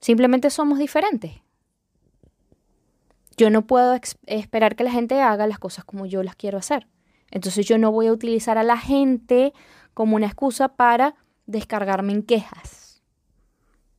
Simplemente 0.00 0.50
somos 0.50 0.78
diferentes. 0.78 1.32
Yo 3.36 3.50
no 3.50 3.66
puedo 3.66 3.98
esperar 4.26 4.74
que 4.74 4.84
la 4.84 4.90
gente 4.90 5.20
haga 5.20 5.46
las 5.46 5.58
cosas 5.58 5.84
como 5.84 6.06
yo 6.06 6.22
las 6.22 6.34
quiero 6.34 6.58
hacer. 6.58 6.88
Entonces 7.30 7.66
yo 7.66 7.78
no 7.78 7.92
voy 7.92 8.06
a 8.06 8.12
utilizar 8.12 8.58
a 8.58 8.62
la 8.62 8.78
gente 8.78 9.52
como 9.94 10.16
una 10.16 10.26
excusa 10.26 10.68
para 10.68 11.14
descargarme 11.46 12.12
en 12.12 12.22
quejas 12.22 13.02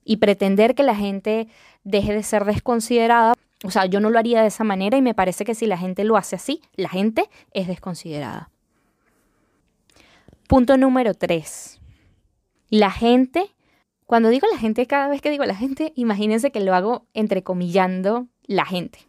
y 0.03 0.18
pretender 0.18 0.75
que 0.75 0.84
la 0.84 0.96
gente 0.96 1.48
deje 1.84 2.13
de 2.13 2.24
ser 2.24 2.46
desconsiderada. 2.46 3.36
O 3.63 3.72
sea, 3.72 3.86
yo 3.86 4.00
no 4.00 4.10
lo 4.10 4.20
haría 4.20 4.41
de 4.41 4.48
esa 4.48 4.63
manera 4.63 4.98
y 4.98 5.01
me 5.01 5.13
parece 5.13 5.46
que 5.46 5.56
si 5.56 5.68
la 5.68 5.77
gente 5.77 6.03
lo 6.03 6.18
hace 6.18 6.36
así, 6.36 6.62
la 6.75 6.89
gente 6.89 7.29
es 7.53 7.68
desconsiderada. 7.68 8.50
Punto 10.48 10.77
número 10.77 11.13
tres. 11.13 11.78
La 12.69 12.91
gente, 12.91 13.55
cuando 14.05 14.29
digo 14.29 14.47
la 14.51 14.59
gente, 14.59 14.85
cada 14.85 15.07
vez 15.07 15.21
que 15.21 15.31
digo 15.31 15.45
la 15.45 15.55
gente, 15.55 15.91
imagínense 15.95 16.51
que 16.51 16.59
lo 16.59 16.75
hago 16.75 17.07
entrecomillando 17.13 18.27
la 18.43 18.65
gente. 18.65 18.99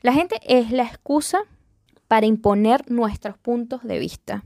La 0.00 0.12
gente 0.12 0.40
es 0.46 0.70
la 0.70 0.84
excusa 0.84 1.42
para 2.06 2.26
imponer 2.26 2.90
nuestros 2.90 3.36
puntos 3.36 3.82
de 3.82 3.98
vista. 3.98 4.44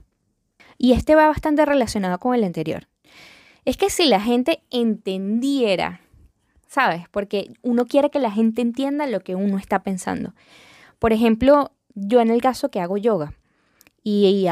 Y 0.76 0.92
este 0.92 1.14
va 1.14 1.28
bastante 1.28 1.64
relacionado 1.64 2.18
con 2.18 2.34
el 2.34 2.42
anterior. 2.42 2.88
Es 3.64 3.76
que 3.76 3.90
si 3.90 4.06
la 4.06 4.20
gente 4.20 4.64
entendiera, 4.70 6.00
¿sabes? 6.66 7.08
Porque 7.10 7.52
uno 7.62 7.86
quiere 7.86 8.10
que 8.10 8.18
la 8.18 8.32
gente 8.32 8.62
entienda 8.62 9.06
lo 9.06 9.20
que 9.20 9.36
uno 9.36 9.58
está 9.58 9.84
pensando. 9.84 10.34
Por 10.98 11.12
ejemplo, 11.12 11.70
yo 11.94 12.20
en 12.20 12.30
el 12.30 12.40
caso 12.40 12.70
que 12.70 12.80
hago 12.80 12.96
yoga, 12.96 13.34
y, 14.04 14.46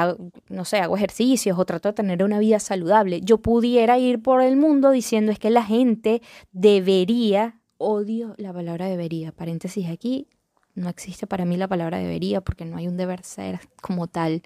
no 0.49 0.64
sé, 0.64 0.78
hago 0.78 0.97
ejercicios 0.97 1.59
o 1.59 1.64
trato 1.64 1.88
de 1.88 1.95
tener 1.95 2.23
una 2.23 2.38
vida 2.38 2.61
saludable, 2.61 3.21
yo 3.23 3.38
pudiera 3.38 3.99
ir 3.99 4.23
por 4.23 4.42
el 4.42 4.57
mundo 4.57 4.90
diciendo 4.90 5.33
es 5.33 5.38
que 5.38 5.50
la 5.50 5.64
gente 5.64 6.23
debería, 6.52 7.61
odio 7.76 8.35
la 8.37 8.52
palabra 8.52 8.87
debería, 8.87 9.33
paréntesis 9.33 9.88
aquí, 9.88 10.28
no 10.75 10.88
existe 10.88 11.26
para 11.26 11.45
mí 11.45 11.57
la 11.57 11.69
palabra 11.69 11.99
debería 11.99 12.40
porque 12.40 12.64
no 12.64 12.76
hay 12.76 12.87
un 12.87 12.97
deber 12.97 13.25
ser 13.25 13.61
como 13.83 14.07
tal. 14.07 14.42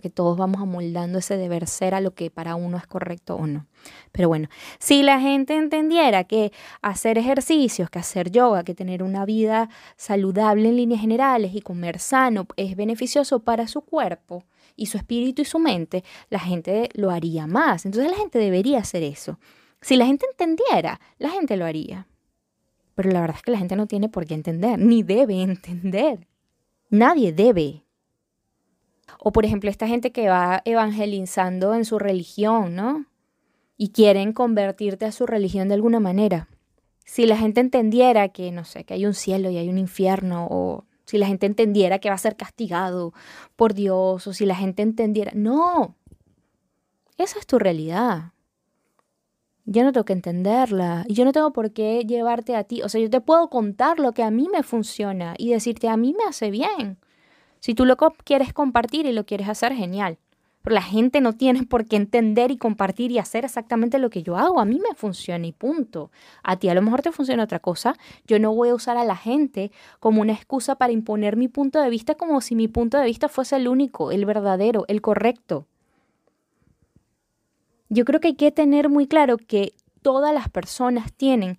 Que 0.00 0.10
todos 0.10 0.36
vamos 0.36 0.60
amoldando 0.60 1.18
ese 1.18 1.36
deber 1.36 1.66
ser 1.66 1.94
a 1.94 2.00
lo 2.00 2.14
que 2.14 2.30
para 2.30 2.54
uno 2.56 2.76
es 2.76 2.86
correcto 2.86 3.36
o 3.36 3.46
no. 3.46 3.66
Pero 4.12 4.28
bueno, 4.28 4.48
si 4.78 5.02
la 5.02 5.20
gente 5.20 5.56
entendiera 5.56 6.24
que 6.24 6.52
hacer 6.82 7.18
ejercicios, 7.18 7.90
que 7.90 7.98
hacer 7.98 8.30
yoga, 8.30 8.64
que 8.64 8.74
tener 8.74 9.02
una 9.02 9.24
vida 9.24 9.68
saludable 9.96 10.68
en 10.68 10.76
líneas 10.76 11.00
generales 11.00 11.54
y 11.54 11.60
comer 11.60 11.98
sano 11.98 12.46
es 12.56 12.76
beneficioso 12.76 13.40
para 13.40 13.68
su 13.68 13.82
cuerpo 13.82 14.44
y 14.76 14.86
su 14.86 14.96
espíritu 14.96 15.42
y 15.42 15.44
su 15.44 15.58
mente, 15.58 16.04
la 16.30 16.38
gente 16.38 16.88
lo 16.94 17.10
haría 17.10 17.46
más. 17.46 17.86
Entonces 17.86 18.10
la 18.10 18.16
gente 18.16 18.38
debería 18.38 18.80
hacer 18.80 19.02
eso. 19.02 19.38
Si 19.80 19.96
la 19.96 20.06
gente 20.06 20.26
entendiera, 20.30 21.00
la 21.18 21.30
gente 21.30 21.56
lo 21.56 21.64
haría. 21.64 22.06
Pero 22.94 23.10
la 23.10 23.20
verdad 23.20 23.36
es 23.36 23.42
que 23.42 23.50
la 23.50 23.58
gente 23.58 23.76
no 23.76 23.86
tiene 23.86 24.08
por 24.08 24.26
qué 24.26 24.34
entender, 24.34 24.78
ni 24.78 25.02
debe 25.02 25.42
entender. 25.42 26.26
Nadie 26.90 27.32
debe 27.32 27.83
o 29.18 29.32
por 29.32 29.44
ejemplo, 29.44 29.70
esta 29.70 29.86
gente 29.86 30.12
que 30.12 30.28
va 30.28 30.62
evangelizando 30.64 31.74
en 31.74 31.84
su 31.84 31.98
religión, 31.98 32.74
¿no? 32.74 33.06
Y 33.76 33.90
quieren 33.90 34.32
convertirte 34.32 35.04
a 35.04 35.12
su 35.12 35.26
religión 35.26 35.68
de 35.68 35.74
alguna 35.74 36.00
manera. 36.00 36.48
Si 37.04 37.26
la 37.26 37.36
gente 37.36 37.60
entendiera 37.60 38.28
que, 38.28 38.50
no 38.52 38.64
sé, 38.64 38.84
que 38.84 38.94
hay 38.94 39.06
un 39.06 39.14
cielo 39.14 39.50
y 39.50 39.58
hay 39.58 39.68
un 39.68 39.78
infierno, 39.78 40.46
o 40.50 40.84
si 41.04 41.18
la 41.18 41.26
gente 41.26 41.46
entendiera 41.46 41.98
que 41.98 42.08
va 42.08 42.14
a 42.14 42.18
ser 42.18 42.36
castigado 42.36 43.12
por 43.56 43.74
Dios 43.74 44.26
o 44.26 44.32
si 44.32 44.46
la 44.46 44.54
gente 44.54 44.82
entendiera. 44.82 45.32
No, 45.34 45.96
esa 47.18 47.38
es 47.38 47.46
tu 47.46 47.58
realidad. 47.58 48.32
Yo 49.66 49.82
no 49.82 49.92
tengo 49.92 50.04
que 50.04 50.12
entenderla 50.12 51.04
y 51.08 51.14
yo 51.14 51.24
no 51.24 51.32
tengo 51.32 51.52
por 51.52 51.72
qué 51.72 52.04
llevarte 52.06 52.54
a 52.54 52.64
ti. 52.64 52.82
O 52.82 52.88
sea, 52.88 53.00
yo 53.00 53.08
te 53.08 53.20
puedo 53.20 53.48
contar 53.48 53.98
lo 53.98 54.12
que 54.12 54.22
a 54.22 54.30
mí 54.30 54.48
me 54.52 54.62
funciona 54.62 55.34
y 55.38 55.50
decirte 55.50 55.88
a 55.88 55.96
mí 55.96 56.14
me 56.16 56.24
hace 56.24 56.50
bien. 56.50 56.98
Si 57.64 57.74
tú 57.74 57.86
lo 57.86 57.96
quieres 57.96 58.52
compartir 58.52 59.06
y 59.06 59.12
lo 59.12 59.24
quieres 59.24 59.48
hacer, 59.48 59.72
genial. 59.72 60.18
Pero 60.60 60.74
la 60.74 60.82
gente 60.82 61.22
no 61.22 61.32
tiene 61.32 61.62
por 61.62 61.86
qué 61.86 61.96
entender 61.96 62.50
y 62.50 62.58
compartir 62.58 63.10
y 63.10 63.18
hacer 63.18 63.46
exactamente 63.46 63.98
lo 63.98 64.10
que 64.10 64.22
yo 64.22 64.36
hago. 64.36 64.60
A 64.60 64.66
mí 64.66 64.78
me 64.78 64.94
funciona 64.94 65.46
y 65.46 65.52
punto. 65.52 66.10
A 66.42 66.58
ti 66.58 66.68
a 66.68 66.74
lo 66.74 66.82
mejor 66.82 67.00
te 67.00 67.10
funciona 67.10 67.42
otra 67.42 67.60
cosa. 67.60 67.96
Yo 68.26 68.38
no 68.38 68.54
voy 68.54 68.68
a 68.68 68.74
usar 68.74 68.98
a 68.98 69.04
la 69.04 69.16
gente 69.16 69.72
como 69.98 70.20
una 70.20 70.34
excusa 70.34 70.74
para 70.74 70.92
imponer 70.92 71.38
mi 71.38 71.48
punto 71.48 71.80
de 71.80 71.88
vista 71.88 72.16
como 72.16 72.42
si 72.42 72.54
mi 72.54 72.68
punto 72.68 72.98
de 72.98 73.06
vista 73.06 73.30
fuese 73.30 73.56
el 73.56 73.66
único, 73.66 74.12
el 74.12 74.26
verdadero, 74.26 74.84
el 74.88 75.00
correcto. 75.00 75.66
Yo 77.88 78.04
creo 78.04 78.20
que 78.20 78.28
hay 78.28 78.34
que 78.34 78.52
tener 78.52 78.90
muy 78.90 79.06
claro 79.06 79.38
que 79.38 79.72
todas 80.02 80.34
las 80.34 80.50
personas 80.50 81.14
tienen 81.14 81.56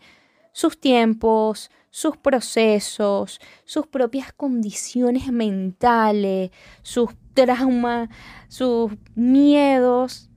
sus 0.56 0.80
tiempos, 0.80 1.70
sus 1.90 2.16
procesos, 2.16 3.42
sus 3.66 3.88
propias 3.88 4.32
condiciones 4.32 5.30
mentales, 5.30 6.50
sus 6.82 7.10
traumas, 7.34 8.08
sus 8.48 8.94
miedos. 9.16 10.30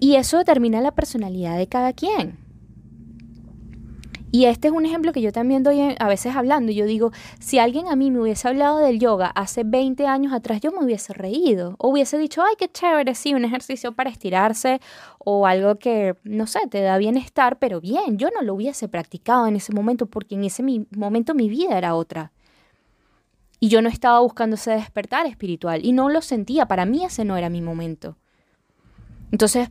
Y 0.00 0.16
eso 0.16 0.38
determina 0.38 0.80
la 0.80 0.96
personalidad 0.96 1.56
de 1.56 1.68
cada 1.68 1.92
quien. 1.92 2.47
Y 4.30 4.44
este 4.44 4.68
es 4.68 4.74
un 4.74 4.84
ejemplo 4.84 5.12
que 5.12 5.22
yo 5.22 5.32
también 5.32 5.62
doy 5.62 5.96
a 5.98 6.08
veces 6.08 6.36
hablando. 6.36 6.70
Yo 6.70 6.84
digo, 6.84 7.12
si 7.38 7.58
alguien 7.58 7.88
a 7.88 7.96
mí 7.96 8.10
me 8.10 8.20
hubiese 8.20 8.46
hablado 8.46 8.78
del 8.78 8.98
yoga 8.98 9.28
hace 9.28 9.64
20 9.64 10.06
años 10.06 10.34
atrás, 10.34 10.60
yo 10.60 10.70
me 10.70 10.84
hubiese 10.84 11.14
reído. 11.14 11.76
O 11.78 11.88
hubiese 11.88 12.18
dicho, 12.18 12.42
ay, 12.42 12.54
qué 12.58 12.70
chévere, 12.70 13.14
sí, 13.14 13.32
un 13.32 13.46
ejercicio 13.46 13.92
para 13.92 14.10
estirarse 14.10 14.80
o 15.18 15.46
algo 15.46 15.78
que, 15.78 16.14
no 16.24 16.46
sé, 16.46 16.60
te 16.68 16.82
da 16.82 16.98
bienestar, 16.98 17.58
pero 17.58 17.80
bien, 17.80 18.18
yo 18.18 18.28
no 18.34 18.42
lo 18.42 18.54
hubiese 18.54 18.88
practicado 18.88 19.46
en 19.46 19.56
ese 19.56 19.72
momento 19.72 20.06
porque 20.06 20.34
en 20.34 20.44
ese 20.44 20.62
momento 20.94 21.34
mi 21.34 21.48
vida 21.48 21.78
era 21.78 21.94
otra. 21.94 22.32
Y 23.60 23.68
yo 23.68 23.80
no 23.80 23.88
estaba 23.88 24.20
buscando 24.20 24.54
ese 24.54 24.72
despertar 24.72 25.26
espiritual 25.26 25.84
y 25.84 25.92
no 25.92 26.10
lo 26.10 26.20
sentía, 26.20 26.66
para 26.66 26.84
mí 26.84 27.02
ese 27.02 27.24
no 27.24 27.36
era 27.36 27.48
mi 27.48 27.62
momento. 27.62 28.16
Entonces, 29.32 29.68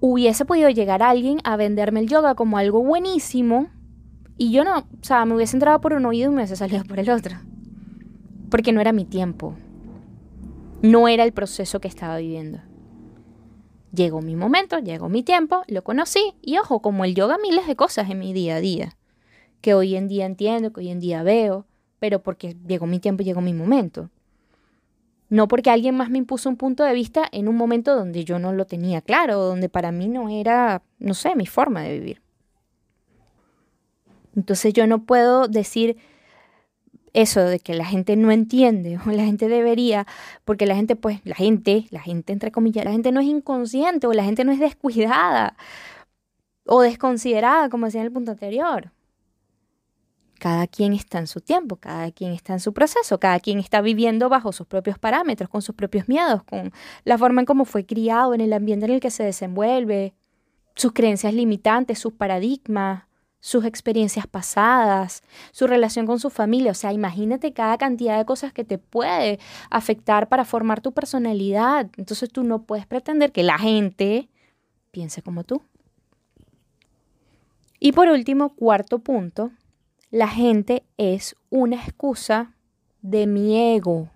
hubiese 0.00 0.44
podido 0.44 0.70
llegar 0.70 1.02
alguien 1.02 1.38
a 1.44 1.56
venderme 1.56 2.00
el 2.00 2.08
yoga 2.08 2.34
como 2.34 2.58
algo 2.58 2.82
buenísimo 2.82 3.68
y 4.38 4.52
yo 4.52 4.64
no, 4.64 4.78
o 4.78 4.84
sea, 5.02 5.24
me 5.24 5.34
hubiese 5.34 5.56
entrado 5.56 5.80
por 5.80 5.92
un 5.92 6.06
oído 6.06 6.26
y 6.26 6.34
me 6.34 6.36
hubiese 6.36 6.56
salido 6.56 6.84
por 6.88 6.98
el 6.98 7.10
otro. 7.10 7.36
Porque 8.50 8.72
no 8.72 8.80
era 8.80 8.92
mi 8.92 9.04
tiempo. 9.04 9.54
No 10.82 11.08
era 11.08 11.24
el 11.24 11.32
proceso 11.32 11.80
que 11.80 11.88
estaba 11.88 12.16
viviendo. 12.16 12.60
Llegó 13.94 14.22
mi 14.22 14.36
momento, 14.36 14.78
llegó 14.78 15.08
mi 15.08 15.22
tiempo, 15.22 15.62
lo 15.68 15.84
conocí 15.84 16.34
y 16.40 16.56
ojo, 16.58 16.80
como 16.80 17.04
el 17.04 17.14
yoga 17.14 17.36
miles 17.38 17.66
de 17.66 17.76
cosas 17.76 18.08
en 18.08 18.18
mi 18.18 18.32
día 18.32 18.56
a 18.56 18.60
día, 18.60 18.96
que 19.60 19.74
hoy 19.74 19.96
en 19.96 20.08
día 20.08 20.24
entiendo, 20.24 20.72
que 20.72 20.80
hoy 20.80 20.88
en 20.88 20.98
día 20.98 21.22
veo, 21.22 21.66
pero 21.98 22.22
porque 22.22 22.56
llegó 22.66 22.86
mi 22.86 23.00
tiempo 23.00 23.22
llegó 23.22 23.42
mi 23.42 23.52
momento. 23.52 24.08
No 25.28 25.46
porque 25.46 25.70
alguien 25.70 25.94
más 25.94 26.08
me 26.08 26.18
impuso 26.18 26.48
un 26.48 26.56
punto 26.56 26.84
de 26.84 26.94
vista 26.94 27.28
en 27.32 27.48
un 27.48 27.56
momento 27.56 27.94
donde 27.94 28.24
yo 28.24 28.38
no 28.38 28.52
lo 28.52 28.64
tenía 28.64 29.02
claro, 29.02 29.38
donde 29.38 29.68
para 29.68 29.92
mí 29.92 30.08
no 30.08 30.30
era, 30.30 30.82
no 30.98 31.12
sé, 31.12 31.36
mi 31.36 31.46
forma 31.46 31.82
de 31.82 31.92
vivir. 31.92 32.21
Entonces 34.36 34.72
yo 34.72 34.86
no 34.86 35.04
puedo 35.04 35.48
decir 35.48 35.96
eso 37.12 37.40
de 37.40 37.60
que 37.60 37.74
la 37.74 37.84
gente 37.84 38.16
no 38.16 38.30
entiende 38.30 38.98
o 39.06 39.10
la 39.10 39.24
gente 39.24 39.48
debería, 39.48 40.06
porque 40.44 40.66
la 40.66 40.74
gente, 40.74 40.96
pues, 40.96 41.20
la 41.24 41.34
gente, 41.34 41.86
la 41.90 42.00
gente 42.00 42.32
entre 42.32 42.50
comillas, 42.50 42.84
la 42.84 42.92
gente 42.92 43.12
no 43.12 43.20
es 43.20 43.26
inconsciente 43.26 44.06
o 44.06 44.12
la 44.12 44.24
gente 44.24 44.44
no 44.44 44.52
es 44.52 44.60
descuidada 44.60 45.56
o 46.66 46.80
desconsiderada, 46.80 47.68
como 47.68 47.86
decía 47.86 48.00
en 48.00 48.06
el 48.06 48.12
punto 48.12 48.32
anterior. 48.32 48.92
Cada 50.38 50.66
quien 50.66 50.92
está 50.92 51.18
en 51.18 51.28
su 51.28 51.40
tiempo, 51.40 51.76
cada 51.76 52.10
quien 52.10 52.32
está 52.32 52.52
en 52.52 52.60
su 52.60 52.72
proceso, 52.72 53.20
cada 53.20 53.38
quien 53.38 53.60
está 53.60 53.80
viviendo 53.80 54.28
bajo 54.28 54.52
sus 54.52 54.66
propios 54.66 54.98
parámetros, 54.98 55.48
con 55.48 55.62
sus 55.62 55.74
propios 55.74 56.08
miedos, 56.08 56.42
con 56.42 56.72
la 57.04 57.16
forma 57.16 57.42
en 57.42 57.46
cómo 57.46 57.64
fue 57.64 57.86
criado, 57.86 58.34
en 58.34 58.40
el 58.40 58.52
ambiente 58.52 58.86
en 58.86 58.92
el 58.92 59.00
que 59.00 59.10
se 59.10 59.22
desenvuelve, 59.22 60.14
sus 60.74 60.92
creencias 60.92 61.34
limitantes, 61.34 61.98
sus 61.98 62.12
paradigmas, 62.12 63.04
sus 63.42 63.64
experiencias 63.64 64.28
pasadas, 64.28 65.24
su 65.50 65.66
relación 65.66 66.06
con 66.06 66.20
su 66.20 66.30
familia. 66.30 66.70
O 66.70 66.74
sea, 66.74 66.92
imagínate 66.92 67.52
cada 67.52 67.76
cantidad 67.76 68.16
de 68.16 68.24
cosas 68.24 68.52
que 68.52 68.62
te 68.62 68.78
puede 68.78 69.40
afectar 69.68 70.28
para 70.28 70.44
formar 70.44 70.80
tu 70.80 70.92
personalidad. 70.92 71.90
Entonces 71.96 72.30
tú 72.30 72.44
no 72.44 72.62
puedes 72.62 72.86
pretender 72.86 73.32
que 73.32 73.42
la 73.42 73.58
gente 73.58 74.28
piense 74.92 75.22
como 75.22 75.42
tú. 75.42 75.60
Y 77.80 77.90
por 77.90 78.06
último, 78.08 78.54
cuarto 78.54 79.00
punto, 79.00 79.50
la 80.12 80.28
gente 80.28 80.84
es 80.96 81.34
una 81.50 81.76
excusa 81.82 82.54
de 83.00 83.26
mi 83.26 83.74
ego. 83.74 84.08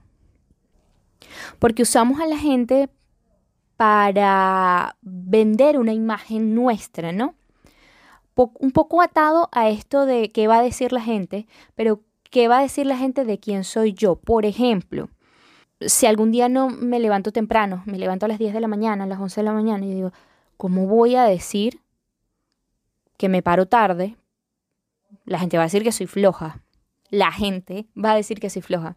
Porque 1.59 1.83
usamos 1.83 2.21
a 2.21 2.27
la 2.27 2.39
gente 2.39 2.89
para 3.77 4.97
vender 5.03 5.81
una 5.81 5.93
imagen 5.93 6.55
nuestra, 6.55 7.11
¿no? 7.11 7.35
Un 8.37 8.71
poco 8.71 9.03
atado 9.03 9.49
a 9.53 9.69
esto 9.69 10.07
de 10.07 10.31
qué 10.31 10.47
va 10.47 10.59
a 10.59 10.63
decir 10.63 10.93
la 10.93 11.01
gente, 11.01 11.47
pero 11.75 12.03
qué 12.31 12.49
va 12.49 12.59
a 12.59 12.63
decir 12.63 12.87
la 12.87 12.97
gente 12.97 13.25
de 13.25 13.39
quién 13.39 13.65
soy 13.65 13.95
yo. 13.95 14.17
Por 14.17 14.45
ejemplo, 14.45 15.09
si 15.81 16.07
algún 16.07 16.31
día 16.33 16.49
no 16.49 16.69
me 16.69 17.01
levanto 17.01 17.33
temprano, 17.33 17.83
me 17.87 17.99
levanto 17.99 18.27
a 18.27 18.29
las 18.29 18.39
10 18.39 18.53
de 18.53 18.61
la 18.61 18.69
mañana, 18.69 19.05
a 19.05 19.07
las 19.07 19.21
11 19.21 19.41
de 19.41 19.45
la 19.45 19.53
mañana, 19.53 19.87
y 19.87 19.95
digo, 19.95 20.13
¿cómo 20.57 20.87
voy 20.87 21.17
a 21.17 21.25
decir 21.25 21.81
que 23.17 23.29
me 23.29 23.43
paro 23.43 23.67
tarde 23.67 24.17
la 25.25 25.39
gente 25.39 25.57
va 25.57 25.65
a 25.65 25.67
decir 25.67 25.83
que 25.83 25.93
soy 25.93 26.07
floja. 26.07 26.63
La 27.11 27.33
gente 27.33 27.87
va 28.03 28.13
a 28.13 28.17
decir 28.17 28.41
que 28.41 28.51
soy 28.51 28.63
floja. 28.63 28.97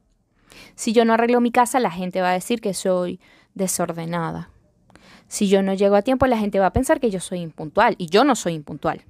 Si 0.75 0.93
yo 0.93 1.06
no 1.06 1.13
arreglo 1.13 1.41
mi 1.41 1.52
casa, 1.52 1.80
la 1.80 1.91
gente 1.91 2.21
va 2.21 2.32
a 2.32 2.34
decir 2.34 2.62
que 2.62 2.73
soy 2.73 3.19
desordenada. 3.54 4.49
Si 5.28 5.47
yo 5.47 5.62
no 5.62 5.73
llego 5.73 5.95
a 5.95 6.02
tiempo, 6.02 6.25
la 6.25 6.38
gente 6.38 6.60
va 6.60 6.67
a 6.67 6.73
pensar 6.73 6.99
que 6.99 7.12
yo 7.12 7.19
soy 7.19 7.39
impuntual. 7.39 7.95
Y 7.97 8.08
yo 8.08 8.23
no 8.23 8.36
soy 8.36 8.54
impuntual. 8.54 9.06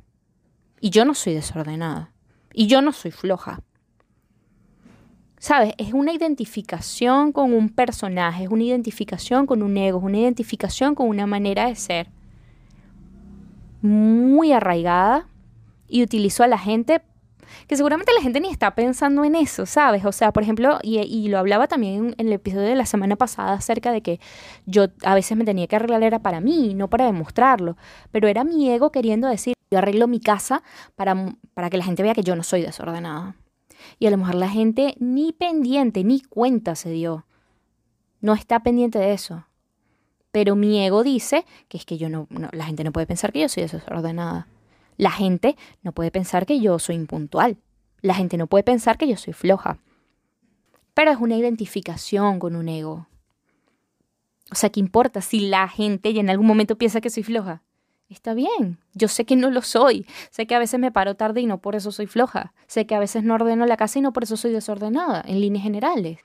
Y 0.82 0.89
yo 0.89 1.06
no 1.06 1.13
soy 1.13 1.34
desordenada. 1.34 2.12
Y 2.54 2.68
yo 2.68 2.82
no 2.82 2.92
soy 2.92 3.12
floja. 3.12 3.62
¿Sabes? 5.38 5.74
Es 5.78 5.94
una 5.94 6.12
identificación 6.12 7.32
con 7.32 7.54
un 7.54 7.70
personaje, 7.70 8.44
es 8.44 8.50
una 8.50 8.63
identificación 8.63 9.46
con 9.46 9.63
un 9.63 9.78
ego, 9.78 10.00
es 10.00 10.04
una 10.04 10.18
identificación 10.18 10.96
con 10.96 11.08
una 11.08 11.28
manera 11.28 11.68
de 11.68 11.76
ser 11.76 12.08
muy 13.82 14.52
arraigada 14.52 15.28
y 15.88 16.04
utilizo 16.04 16.44
a 16.44 16.48
la 16.48 16.58
gente 16.58 17.02
que 17.68 17.76
seguramente 17.76 18.14
la 18.14 18.22
gente 18.22 18.40
ni 18.40 18.50
está 18.50 18.76
pensando 18.76 19.24
en 19.24 19.36
eso, 19.36 19.66
¿sabes? 19.66 20.06
O 20.06 20.12
sea, 20.12 20.32
por 20.32 20.44
ejemplo, 20.44 20.80
y, 20.84 21.28
lo 21.30 21.38
hablaba 21.38 21.68
también 21.68 22.16
en, 22.18 22.28
el 22.28 22.34
episodio 22.34 22.68
de 22.68 22.76
la 22.76 22.86
semana 22.86 23.16
pasada 23.16 23.54
acerca 23.54 23.92
de 23.92 24.02
que 24.02 24.20
yo 24.66 24.88
a 25.04 25.14
veces 25.14 25.38
me 25.38 25.46
tenía 25.46 25.68
que 25.68 25.76
arreglar 25.76 26.04
era 26.04 26.20
para 26.20 26.42
mí, 26.42 26.74
no 26.74 26.90
para 26.90 27.06
demostrarlo, 27.06 27.78
pero 28.12 28.28
era 28.28 28.44
mi 28.44 28.70
ego 28.70 28.92
queriendo 28.92 29.28
decir, 29.28 29.54
yo 29.72 29.78
arreglo 29.78 30.08
mi 30.08 30.20
casa 30.20 30.64
para, 30.96 31.36
para 31.54 31.70
que 31.70 31.78
la 31.78 31.84
gente 31.84 32.04
vea 32.04 32.14
que 32.14 32.24
yo 32.24 32.36
no 32.36 32.44
soy 32.44 32.62
desordenada. 32.62 33.36
Y 33.98 34.08
a 34.08 34.12
lo 34.12 34.18
mejor 34.18 34.36
la 34.36 34.50
gente 34.50 34.96
ni 35.00 35.32
pendiente, 35.32 36.04
ni 36.04 36.22
cuenta 36.22 36.76
se 36.76 36.90
dio. 36.90 37.26
No 38.22 38.34
está 38.34 38.62
pendiente 38.62 39.00
de 39.00 39.14
eso. 39.14 39.46
Pero 40.32 40.56
mi 40.56 40.84
ego 40.86 41.04
dice 41.04 41.46
que 41.68 41.78
es 41.78 41.86
que 41.86 41.98
yo 41.98 42.10
no 42.10 42.28
la 42.52 42.66
gente 42.66 42.84
no 42.84 42.92
puede 42.92 43.08
pensar 43.08 43.32
que 43.32 43.42
yo 43.42 43.50
soy 43.50 43.64
desordenada. 43.64 44.48
La 45.00 45.12
gente 45.12 45.56
no 45.82 45.94
puede 45.94 46.12
pensar 46.12 46.46
que 46.46 46.60
yo 46.60 46.78
soy 46.78 46.96
impuntual. 46.96 47.56
La 48.02 48.14
gente 48.14 48.36
no 48.36 48.48
puede 48.48 48.66
pensar 48.66 48.98
que 48.98 49.08
yo 49.08 49.16
soy 49.16 49.32
floja. 49.32 49.80
Pero 50.94 51.12
es 51.12 51.18
una 51.18 51.38
identificación 51.38 52.38
con 52.38 52.58
un 52.58 52.68
ego. 52.68 53.08
O 54.52 54.56
sea, 54.56 54.70
¿qué 54.70 54.82
importa 54.82 55.22
si 55.22 55.48
la 55.48 55.70
gente 55.70 56.10
en 56.10 56.30
algún 56.30 56.46
momento 56.46 56.78
piensa 56.78 57.00
que 57.00 57.10
soy 57.10 57.24
floja? 57.24 57.64
Está 58.10 58.34
bien, 58.34 58.78
yo 58.94 59.08
sé 59.08 59.24
que 59.24 59.38
no 59.38 59.50
lo 59.50 59.62
soy. 59.62 60.06
Sé 60.32 60.48
que 60.48 60.56
a 60.56 60.60
veces 60.60 60.82
me 60.82 60.92
paro 60.92 61.16
tarde 61.16 61.40
y 61.40 61.46
no 61.46 61.62
por 61.62 61.78
eso 61.78 61.94
soy 61.94 62.06
floja. 62.06 62.52
Sé 62.68 62.86
que 62.86 62.96
a 62.96 63.00
veces 63.00 63.24
no 63.24 63.36
ordeno 63.36 63.66
la 63.66 63.78
casa 63.78 64.00
y 64.00 64.02
no 64.02 64.12
por 64.12 64.24
eso 64.24 64.36
soy 64.36 64.52
desordenada, 64.52 65.24
en 65.26 65.40
líneas 65.40 65.64
generales. 65.64 66.20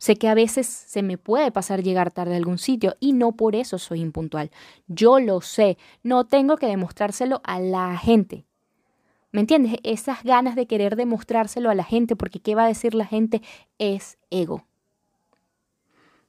Sé 0.00 0.16
que 0.16 0.28
a 0.28 0.34
veces 0.34 0.66
se 0.66 1.02
me 1.02 1.18
puede 1.18 1.52
pasar 1.52 1.82
llegar 1.82 2.10
tarde 2.10 2.32
a 2.32 2.38
algún 2.38 2.56
sitio 2.56 2.96
y 3.00 3.12
no 3.12 3.32
por 3.32 3.54
eso 3.54 3.76
soy 3.78 4.00
impuntual. 4.00 4.50
Yo 4.86 5.20
lo 5.20 5.42
sé, 5.42 5.76
no 6.02 6.24
tengo 6.24 6.56
que 6.56 6.64
demostrárselo 6.64 7.42
a 7.44 7.60
la 7.60 7.98
gente. 7.98 8.46
¿Me 9.30 9.40
entiendes? 9.40 9.74
Esas 9.82 10.24
ganas 10.24 10.56
de 10.56 10.66
querer 10.66 10.96
demostrárselo 10.96 11.68
a 11.68 11.74
la 11.74 11.84
gente 11.84 12.16
porque 12.16 12.40
qué 12.40 12.54
va 12.54 12.64
a 12.64 12.68
decir 12.68 12.94
la 12.94 13.04
gente 13.04 13.42
es 13.78 14.16
ego. 14.30 14.64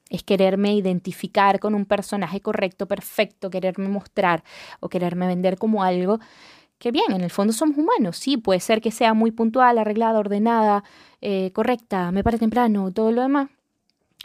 Es 0.09 0.23
quererme 0.23 0.75
identificar 0.75 1.61
con 1.61 1.73
un 1.73 1.85
personaje 1.85 2.41
correcto, 2.41 2.89
perfecto, 2.89 3.49
quererme 3.49 3.87
mostrar 3.87 4.43
o 4.81 4.89
quererme 4.89 5.27
vender 5.27 5.57
como 5.57 5.81
algo 5.81 6.19
que 6.77 6.91
bien, 6.91 7.13
en 7.13 7.21
el 7.21 7.29
fondo 7.29 7.53
somos 7.53 7.77
humanos. 7.77 8.17
Sí, 8.17 8.35
puede 8.35 8.59
ser 8.59 8.81
que 8.81 8.91
sea 8.91 9.13
muy 9.13 9.31
puntual, 9.31 9.77
arreglada, 9.77 10.19
ordenada, 10.19 10.83
eh, 11.21 11.51
correcta, 11.53 12.11
me 12.11 12.21
pare 12.21 12.37
temprano, 12.37 12.91
todo 12.91 13.13
lo 13.13 13.21
demás. 13.21 13.49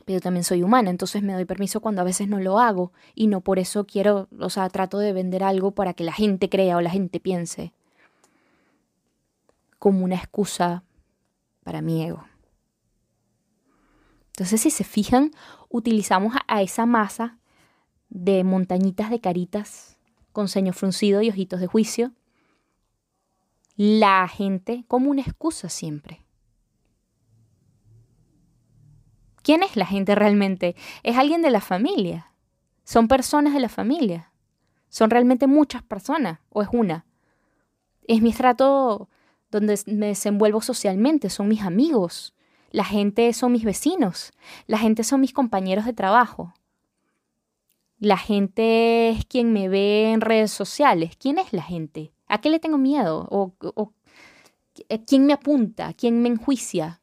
Pero 0.06 0.20
también 0.20 0.44
soy 0.44 0.62
humana, 0.62 0.88
entonces 0.88 1.22
me 1.22 1.34
doy 1.34 1.44
permiso 1.44 1.80
cuando 1.80 2.00
a 2.00 2.04
veces 2.04 2.28
no 2.28 2.40
lo 2.40 2.58
hago 2.58 2.92
y 3.14 3.26
no 3.26 3.42
por 3.42 3.58
eso 3.58 3.86
quiero, 3.86 4.28
o 4.38 4.48
sea, 4.48 4.70
trato 4.70 4.98
de 4.98 5.12
vender 5.12 5.42
algo 5.42 5.72
para 5.72 5.92
que 5.92 6.04
la 6.04 6.12
gente 6.12 6.48
crea 6.48 6.76
o 6.76 6.80
la 6.80 6.90
gente 6.90 7.20
piense 7.20 7.74
como 9.78 10.04
una 10.04 10.14
excusa 10.14 10.84
para 11.64 11.82
mi 11.82 12.04
ego. 12.04 12.24
Entonces, 14.28 14.60
si 14.60 14.70
se 14.70 14.84
fijan, 14.84 15.32
utilizamos 15.70 16.34
a 16.46 16.62
esa 16.62 16.86
masa 16.86 17.38
de 18.08 18.44
montañitas 18.44 19.10
de 19.10 19.20
caritas 19.20 19.98
con 20.32 20.48
ceño 20.48 20.72
fruncido 20.72 21.22
y 21.22 21.30
ojitos 21.30 21.58
de 21.58 21.66
juicio, 21.66 22.12
la 23.76 24.28
gente 24.28 24.84
como 24.86 25.10
una 25.10 25.22
excusa 25.22 25.68
siempre. 25.68 26.25
¿Quién 29.46 29.62
es 29.62 29.76
la 29.76 29.86
gente 29.86 30.16
realmente? 30.16 30.74
¿Es 31.04 31.16
alguien 31.16 31.40
de 31.40 31.52
la 31.52 31.60
familia? 31.60 32.32
¿Son 32.82 33.06
personas 33.06 33.54
de 33.54 33.60
la 33.60 33.68
familia? 33.68 34.32
¿Son 34.88 35.08
realmente 35.08 35.46
muchas 35.46 35.84
personas 35.84 36.40
o 36.48 36.62
es 36.62 36.68
una? 36.72 37.06
¿Es 38.08 38.20
mi 38.22 38.30
estrato 38.30 39.08
donde 39.52 39.78
me 39.86 40.06
desenvuelvo 40.08 40.62
socialmente? 40.62 41.30
¿Son 41.30 41.46
mis 41.46 41.62
amigos? 41.62 42.34
La 42.72 42.84
gente 42.84 43.32
son 43.34 43.52
mis 43.52 43.62
vecinos. 43.62 44.32
La 44.66 44.78
gente 44.78 45.04
son 45.04 45.20
mis 45.20 45.32
compañeros 45.32 45.84
de 45.84 45.92
trabajo. 45.92 46.52
La 48.00 48.16
gente 48.16 49.10
es 49.10 49.26
quien 49.26 49.52
me 49.52 49.68
ve 49.68 50.10
en 50.10 50.22
redes 50.22 50.50
sociales. 50.50 51.12
¿Quién 51.20 51.38
es 51.38 51.52
la 51.52 51.62
gente? 51.62 52.12
¿A 52.26 52.40
qué 52.40 52.50
le 52.50 52.58
tengo 52.58 52.78
miedo? 52.78 53.28
¿O, 53.30 53.54
quién 55.06 55.24
me 55.24 55.34
apunta? 55.34 55.92
¿Quién 55.92 56.20
me 56.20 56.30
enjuicia? 56.30 57.00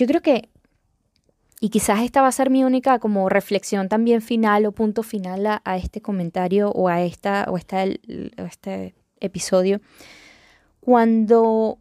Yo 0.00 0.06
creo 0.06 0.22
que, 0.22 0.48
y 1.60 1.68
quizás 1.68 2.00
esta 2.00 2.22
va 2.22 2.28
a 2.28 2.32
ser 2.32 2.48
mi 2.48 2.64
única 2.64 2.98
como 3.00 3.28
reflexión 3.28 3.90
también 3.90 4.22
final 4.22 4.64
o 4.64 4.72
punto 4.72 5.02
final 5.02 5.60
a, 5.62 5.76
este 5.76 6.00
comentario 6.00 6.70
o 6.70 6.88
a, 6.88 7.02
esta, 7.02 7.44
o 7.50 7.58
este 7.58 8.94
episodio, 9.20 9.82
cuando 10.80 11.76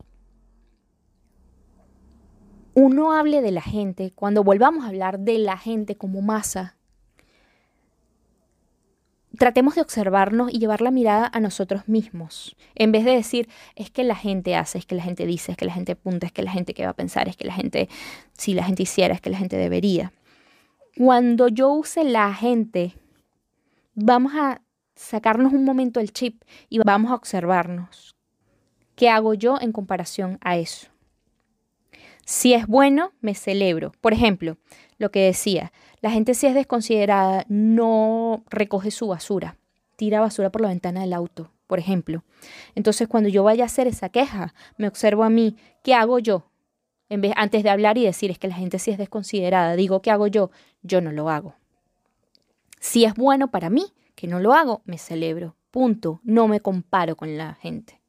uno 2.74 3.14
hable 3.14 3.42
de 3.42 3.52
la 3.52 3.62
gente, 3.62 4.12
cuando 4.14 4.44
volvamos 4.44 4.84
a 4.84 4.90
hablar 4.90 5.20
de 5.20 5.38
la 5.38 5.56
gente 5.56 5.96
como 5.96 6.22
masa, 6.22 6.76
tratemos 9.40 9.76
de 9.76 9.82
observarnos 9.82 10.54
y 10.54 10.60
llevar 10.60 10.82
la 10.82 10.92
mirada 10.92 11.32
a 11.34 11.40
nosotros 11.40 11.88
mismos, 11.88 12.56
en 12.76 12.92
vez 12.92 13.06
de 13.06 13.12
decir, 13.12 13.50
es 13.76 13.90
que 13.90 14.04
la 14.04 14.16
gente 14.16 14.56
hace, 14.56 14.78
es 14.78 14.86
que 14.86 14.96
la 14.96 15.02
gente 15.02 15.26
dice, 15.26 15.54
es 15.54 15.58
que 15.58 15.66
la 15.66 15.74
gente 15.74 15.94
apunta, 15.94 16.28
es 16.28 16.34
que 16.34 16.44
la 16.44 16.52
gente 16.52 16.74
que 16.74 16.84
va 16.84 16.92
a 16.92 16.96
pensar, 16.96 17.30
es 17.30 17.38
que 17.38 17.48
la 17.48 17.54
gente, 17.54 17.90
si 18.38 18.54
la 18.54 18.66
gente 18.66 18.84
hiciera, 18.84 19.16
es 19.16 19.22
que 19.22 19.30
la 19.30 19.38
gente 19.38 19.56
debería. 19.56 20.12
Cuando 20.98 21.48
yo 21.48 21.70
use 21.72 22.04
la 22.04 22.34
gente, 22.34 22.94
vamos 23.96 24.34
a 24.36 24.62
sacarnos 24.96 25.54
un 25.54 25.64
momento 25.64 26.02
el 26.02 26.12
chip 26.12 26.44
y 26.68 26.80
vamos 26.80 27.10
a 27.10 27.16
observarnos. 27.16 28.18
¿Qué 28.96 29.10
hago 29.10 29.34
yo 29.34 29.58
en 29.62 29.72
comparación 29.72 30.38
a 30.42 30.58
eso? 30.58 30.90
Si 32.30 32.54
es 32.54 32.68
bueno, 32.68 33.12
me 33.22 33.34
celebro. 33.34 33.92
Por 34.02 34.14
ejemplo, 34.14 34.60
lo 35.00 35.10
que 35.10 35.22
decía, 35.22 35.72
la 36.00 36.12
gente 36.12 36.36
si 36.36 36.46
es 36.46 36.54
desconsiderada 36.54 37.44
no 37.50 38.44
recoge 38.52 38.92
su 38.92 39.08
basura, 39.08 39.58
tira 39.96 40.20
basura 40.20 40.52
por 40.52 40.62
la 40.62 40.68
ventana 40.68 41.02
del 41.02 41.14
auto, 41.14 41.52
por 41.66 41.80
ejemplo. 41.80 42.24
Entonces, 42.76 43.08
cuando 43.08 43.30
yo 43.30 43.44
vaya 43.44 43.64
a 43.64 43.66
hacer 43.66 43.88
esa 43.88 44.10
queja, 44.10 44.54
me 44.78 44.88
observo 44.88 45.24
a 45.24 45.32
mí, 45.32 45.56
¿qué 45.82 45.96
hago 45.96 46.20
yo? 46.20 46.46
En 47.10 47.22
vez, 47.22 47.34
antes 47.36 47.64
de 47.64 47.72
hablar 47.72 47.98
y 47.98 48.06
decir, 48.06 48.30
es 48.30 48.38
que 48.38 48.48
la 48.48 48.54
gente 48.54 48.78
si 48.78 48.92
es 48.92 49.00
desconsiderada, 49.00 49.76
digo, 49.76 50.04
¿qué 50.04 50.12
hago 50.12 50.28
yo? 50.28 50.52
Yo 50.84 51.02
no 51.02 51.12
lo 51.12 51.32
hago. 51.32 51.56
Si 52.80 53.06
es 53.06 53.16
bueno 53.16 53.50
para 53.50 53.72
mí, 53.72 53.88
que 54.14 54.28
no 54.28 54.40
lo 54.40 54.54
hago, 54.54 54.84
me 54.86 55.00
celebro. 55.00 55.56
Punto. 55.72 56.22
No 56.24 56.48
me 56.48 56.60
comparo 56.60 57.16
con 57.16 57.40
la 57.40 57.56
gente. 57.56 58.00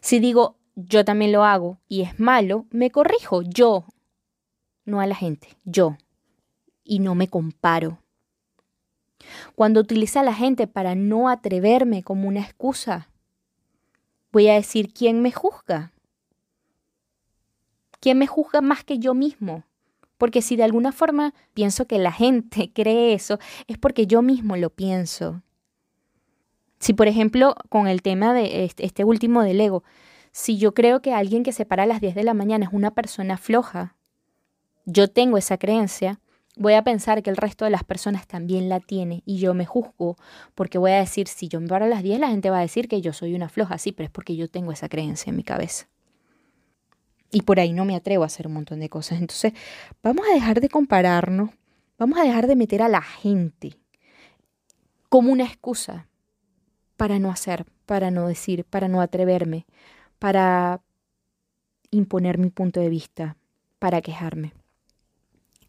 Si 0.00 0.20
digo, 0.20 0.56
yo 0.76 1.04
también 1.04 1.32
lo 1.32 1.44
hago 1.44 1.78
y 1.88 2.02
es 2.02 2.18
malo, 2.18 2.66
me 2.70 2.90
corrijo 2.90 3.42
yo, 3.42 3.86
no 4.84 5.00
a 5.00 5.06
la 5.06 5.14
gente, 5.14 5.48
yo. 5.64 5.96
Y 6.84 6.98
no 6.98 7.14
me 7.14 7.28
comparo. 7.28 7.98
Cuando 9.54 9.80
utiliza 9.80 10.20
a 10.20 10.24
la 10.24 10.34
gente 10.34 10.66
para 10.66 10.94
no 10.94 11.28
atreverme 11.28 12.02
como 12.02 12.28
una 12.28 12.40
excusa, 12.40 13.08
voy 14.32 14.48
a 14.48 14.54
decir, 14.54 14.92
¿quién 14.92 15.22
me 15.22 15.32
juzga? 15.32 15.92
¿Quién 18.00 18.18
me 18.18 18.26
juzga 18.26 18.60
más 18.60 18.84
que 18.84 18.98
yo 18.98 19.14
mismo? 19.14 19.64
Porque 20.18 20.42
si 20.42 20.56
de 20.56 20.64
alguna 20.64 20.92
forma 20.92 21.32
pienso 21.54 21.86
que 21.86 21.98
la 21.98 22.12
gente 22.12 22.70
cree 22.74 23.14
eso, 23.14 23.38
es 23.66 23.78
porque 23.78 24.06
yo 24.06 24.20
mismo 24.20 24.56
lo 24.56 24.70
pienso. 24.70 25.42
Si 26.80 26.92
por 26.92 27.08
ejemplo 27.08 27.54
con 27.70 27.86
el 27.86 28.02
tema 28.02 28.34
de 28.34 28.70
este 28.76 29.04
último 29.04 29.42
del 29.42 29.60
ego, 29.60 29.84
si 30.36 30.58
yo 30.58 30.74
creo 30.74 31.00
que 31.00 31.14
alguien 31.14 31.44
que 31.44 31.52
se 31.52 31.64
para 31.64 31.84
a 31.84 31.86
las 31.86 32.00
10 32.00 32.16
de 32.16 32.24
la 32.24 32.34
mañana 32.34 32.64
es 32.64 32.72
una 32.72 32.90
persona 32.90 33.36
floja, 33.36 33.94
yo 34.84 35.06
tengo 35.06 35.38
esa 35.38 35.58
creencia, 35.58 36.18
voy 36.56 36.74
a 36.74 36.82
pensar 36.82 37.22
que 37.22 37.30
el 37.30 37.36
resto 37.36 37.64
de 37.64 37.70
las 37.70 37.84
personas 37.84 38.26
también 38.26 38.68
la 38.68 38.80
tiene 38.80 39.22
y 39.24 39.38
yo 39.38 39.54
me 39.54 39.64
juzgo 39.64 40.16
porque 40.56 40.76
voy 40.76 40.90
a 40.90 40.98
decir, 40.98 41.28
si 41.28 41.46
yo 41.46 41.60
me 41.60 41.68
paro 41.68 41.84
a 41.84 41.88
las 41.88 42.02
10, 42.02 42.18
la 42.18 42.30
gente 42.30 42.50
va 42.50 42.58
a 42.58 42.62
decir 42.62 42.88
que 42.88 43.00
yo 43.00 43.12
soy 43.12 43.36
una 43.36 43.48
floja, 43.48 43.78
sí, 43.78 43.92
pero 43.92 44.06
es 44.06 44.10
porque 44.10 44.34
yo 44.34 44.50
tengo 44.50 44.72
esa 44.72 44.88
creencia 44.88 45.30
en 45.30 45.36
mi 45.36 45.44
cabeza. 45.44 45.86
Y 47.30 47.42
por 47.42 47.60
ahí 47.60 47.72
no 47.72 47.84
me 47.84 47.94
atrevo 47.94 48.24
a 48.24 48.26
hacer 48.26 48.48
un 48.48 48.54
montón 48.54 48.80
de 48.80 48.88
cosas. 48.88 49.20
Entonces, 49.20 49.52
vamos 50.02 50.26
a 50.28 50.34
dejar 50.34 50.60
de 50.60 50.68
compararnos, 50.68 51.50
vamos 51.96 52.18
a 52.18 52.24
dejar 52.24 52.48
de 52.48 52.56
meter 52.56 52.82
a 52.82 52.88
la 52.88 53.02
gente 53.02 53.78
como 55.08 55.30
una 55.30 55.44
excusa 55.44 56.08
para 56.96 57.20
no 57.20 57.30
hacer, 57.30 57.66
para 57.86 58.10
no 58.10 58.26
decir, 58.26 58.64
para 58.64 58.88
no 58.88 59.00
atreverme, 59.00 59.64
para 60.24 60.80
imponer 61.90 62.38
mi 62.38 62.48
punto 62.48 62.80
de 62.80 62.88
vista, 62.88 63.36
para 63.78 64.00
quejarme. 64.00 64.54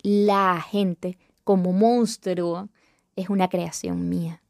La 0.01 0.61
gente 0.61 1.17
como 1.43 1.73
monstruo 1.73 2.69
es 3.17 3.29
una 3.29 3.49
creación 3.49 4.07
mía. 4.07 4.41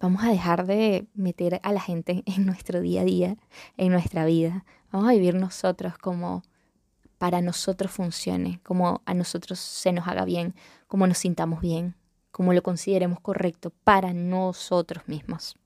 Vamos 0.00 0.24
a 0.24 0.30
dejar 0.30 0.66
de 0.66 1.06
meter 1.14 1.60
a 1.62 1.72
la 1.72 1.80
gente 1.80 2.24
en 2.26 2.46
nuestro 2.46 2.80
día 2.80 3.02
a 3.02 3.04
día, 3.04 3.36
en 3.76 3.92
nuestra 3.92 4.24
vida. 4.24 4.64
Vamos 4.90 5.08
a 5.08 5.12
vivir 5.12 5.36
nosotros 5.36 5.96
como 5.96 6.42
para 7.16 7.40
nosotros 7.40 7.92
funcione, 7.92 8.58
como 8.64 9.02
a 9.06 9.14
nosotros 9.14 9.60
se 9.60 9.92
nos 9.92 10.08
haga 10.08 10.24
bien, 10.24 10.56
como 10.88 11.06
nos 11.06 11.18
sintamos 11.18 11.60
bien, 11.60 11.94
como 12.32 12.54
lo 12.54 12.64
consideremos 12.64 13.20
correcto 13.20 13.70
para 13.84 14.12
nosotros 14.12 15.06
mismos. 15.06 15.59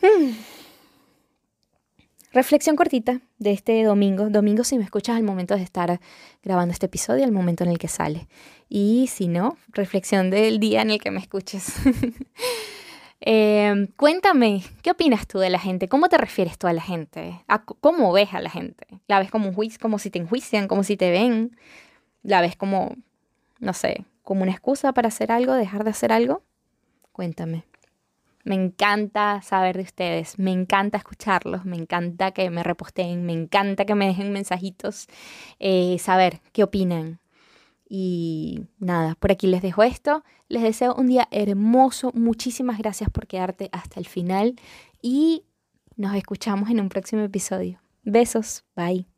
Hmm. 0.00 0.32
Reflexión 2.32 2.76
cortita 2.76 3.20
de 3.38 3.52
este 3.52 3.82
domingo. 3.82 4.28
Domingo 4.28 4.62
si 4.62 4.76
me 4.76 4.84
escuchas 4.84 5.16
al 5.16 5.22
momento 5.22 5.56
de 5.56 5.62
estar 5.62 5.98
grabando 6.42 6.72
este 6.72 6.86
episodio, 6.86 7.24
al 7.24 7.32
momento 7.32 7.64
en 7.64 7.70
el 7.70 7.78
que 7.78 7.88
sale. 7.88 8.28
Y 8.68 9.08
si 9.08 9.28
no, 9.28 9.56
reflexión 9.68 10.30
del 10.30 10.60
día 10.60 10.82
en 10.82 10.90
el 10.90 11.00
que 11.00 11.10
me 11.10 11.20
escuches. 11.20 11.74
Em, 13.20 13.88
cuéntame, 13.96 14.62
¿qué 14.80 14.92
opinas 14.92 15.26
tú 15.26 15.40
de 15.40 15.50
la 15.50 15.58
gente? 15.58 15.88
¿Cómo 15.88 16.08
te 16.08 16.16
refieres 16.18 16.56
tú 16.56 16.68
a 16.68 16.72
la 16.72 16.80
gente? 16.80 17.42
¿Cómo 17.80 18.12
ves 18.12 18.32
a 18.32 18.40
la 18.40 18.48
gente? 18.48 18.86
¿La 19.08 19.18
ves 19.18 19.28
como 19.28 19.48
un 19.48 19.54
juicio, 19.54 19.80
como 19.82 19.98
si 19.98 20.08
te 20.08 20.20
enjuician, 20.20 20.68
como 20.68 20.84
si 20.84 20.96
te 20.96 21.10
ven? 21.10 21.56
¿La 22.22 22.40
ves 22.40 22.54
como, 22.54 22.94
no 23.58 23.72
sé, 23.72 24.04
como 24.22 24.42
una 24.42 24.52
excusa 24.52 24.92
para 24.92 25.08
hacer 25.08 25.32
algo, 25.32 25.54
dejar 25.54 25.82
de 25.82 25.90
hacer 25.90 26.12
algo? 26.12 26.42
Cuéntame. 27.10 27.64
Me 28.44 28.54
encanta 28.54 29.42
saber 29.42 29.76
de 29.76 29.82
ustedes, 29.82 30.38
me 30.38 30.52
encanta 30.52 30.98
escucharlos, 30.98 31.64
me 31.64 31.76
encanta 31.76 32.30
que 32.30 32.48
me 32.50 32.62
reposteen, 32.62 33.26
me 33.26 33.32
encanta 33.32 33.84
que 33.84 33.94
me 33.94 34.06
dejen 34.06 34.32
mensajitos, 34.32 35.06
eh, 35.58 35.96
saber 35.98 36.40
qué 36.52 36.62
opinan. 36.62 37.20
Y 37.88 38.66
nada, 38.78 39.14
por 39.14 39.32
aquí 39.32 39.46
les 39.46 39.62
dejo 39.62 39.82
esto. 39.82 40.22
Les 40.48 40.62
deseo 40.62 40.94
un 40.94 41.06
día 41.06 41.26
hermoso. 41.30 42.10
Muchísimas 42.14 42.78
gracias 42.78 43.10
por 43.10 43.26
quedarte 43.26 43.70
hasta 43.72 43.98
el 43.98 44.06
final 44.06 44.56
y 45.00 45.44
nos 45.96 46.14
escuchamos 46.14 46.70
en 46.70 46.80
un 46.80 46.88
próximo 46.88 47.22
episodio. 47.22 47.80
Besos, 48.04 48.64
bye. 48.76 49.17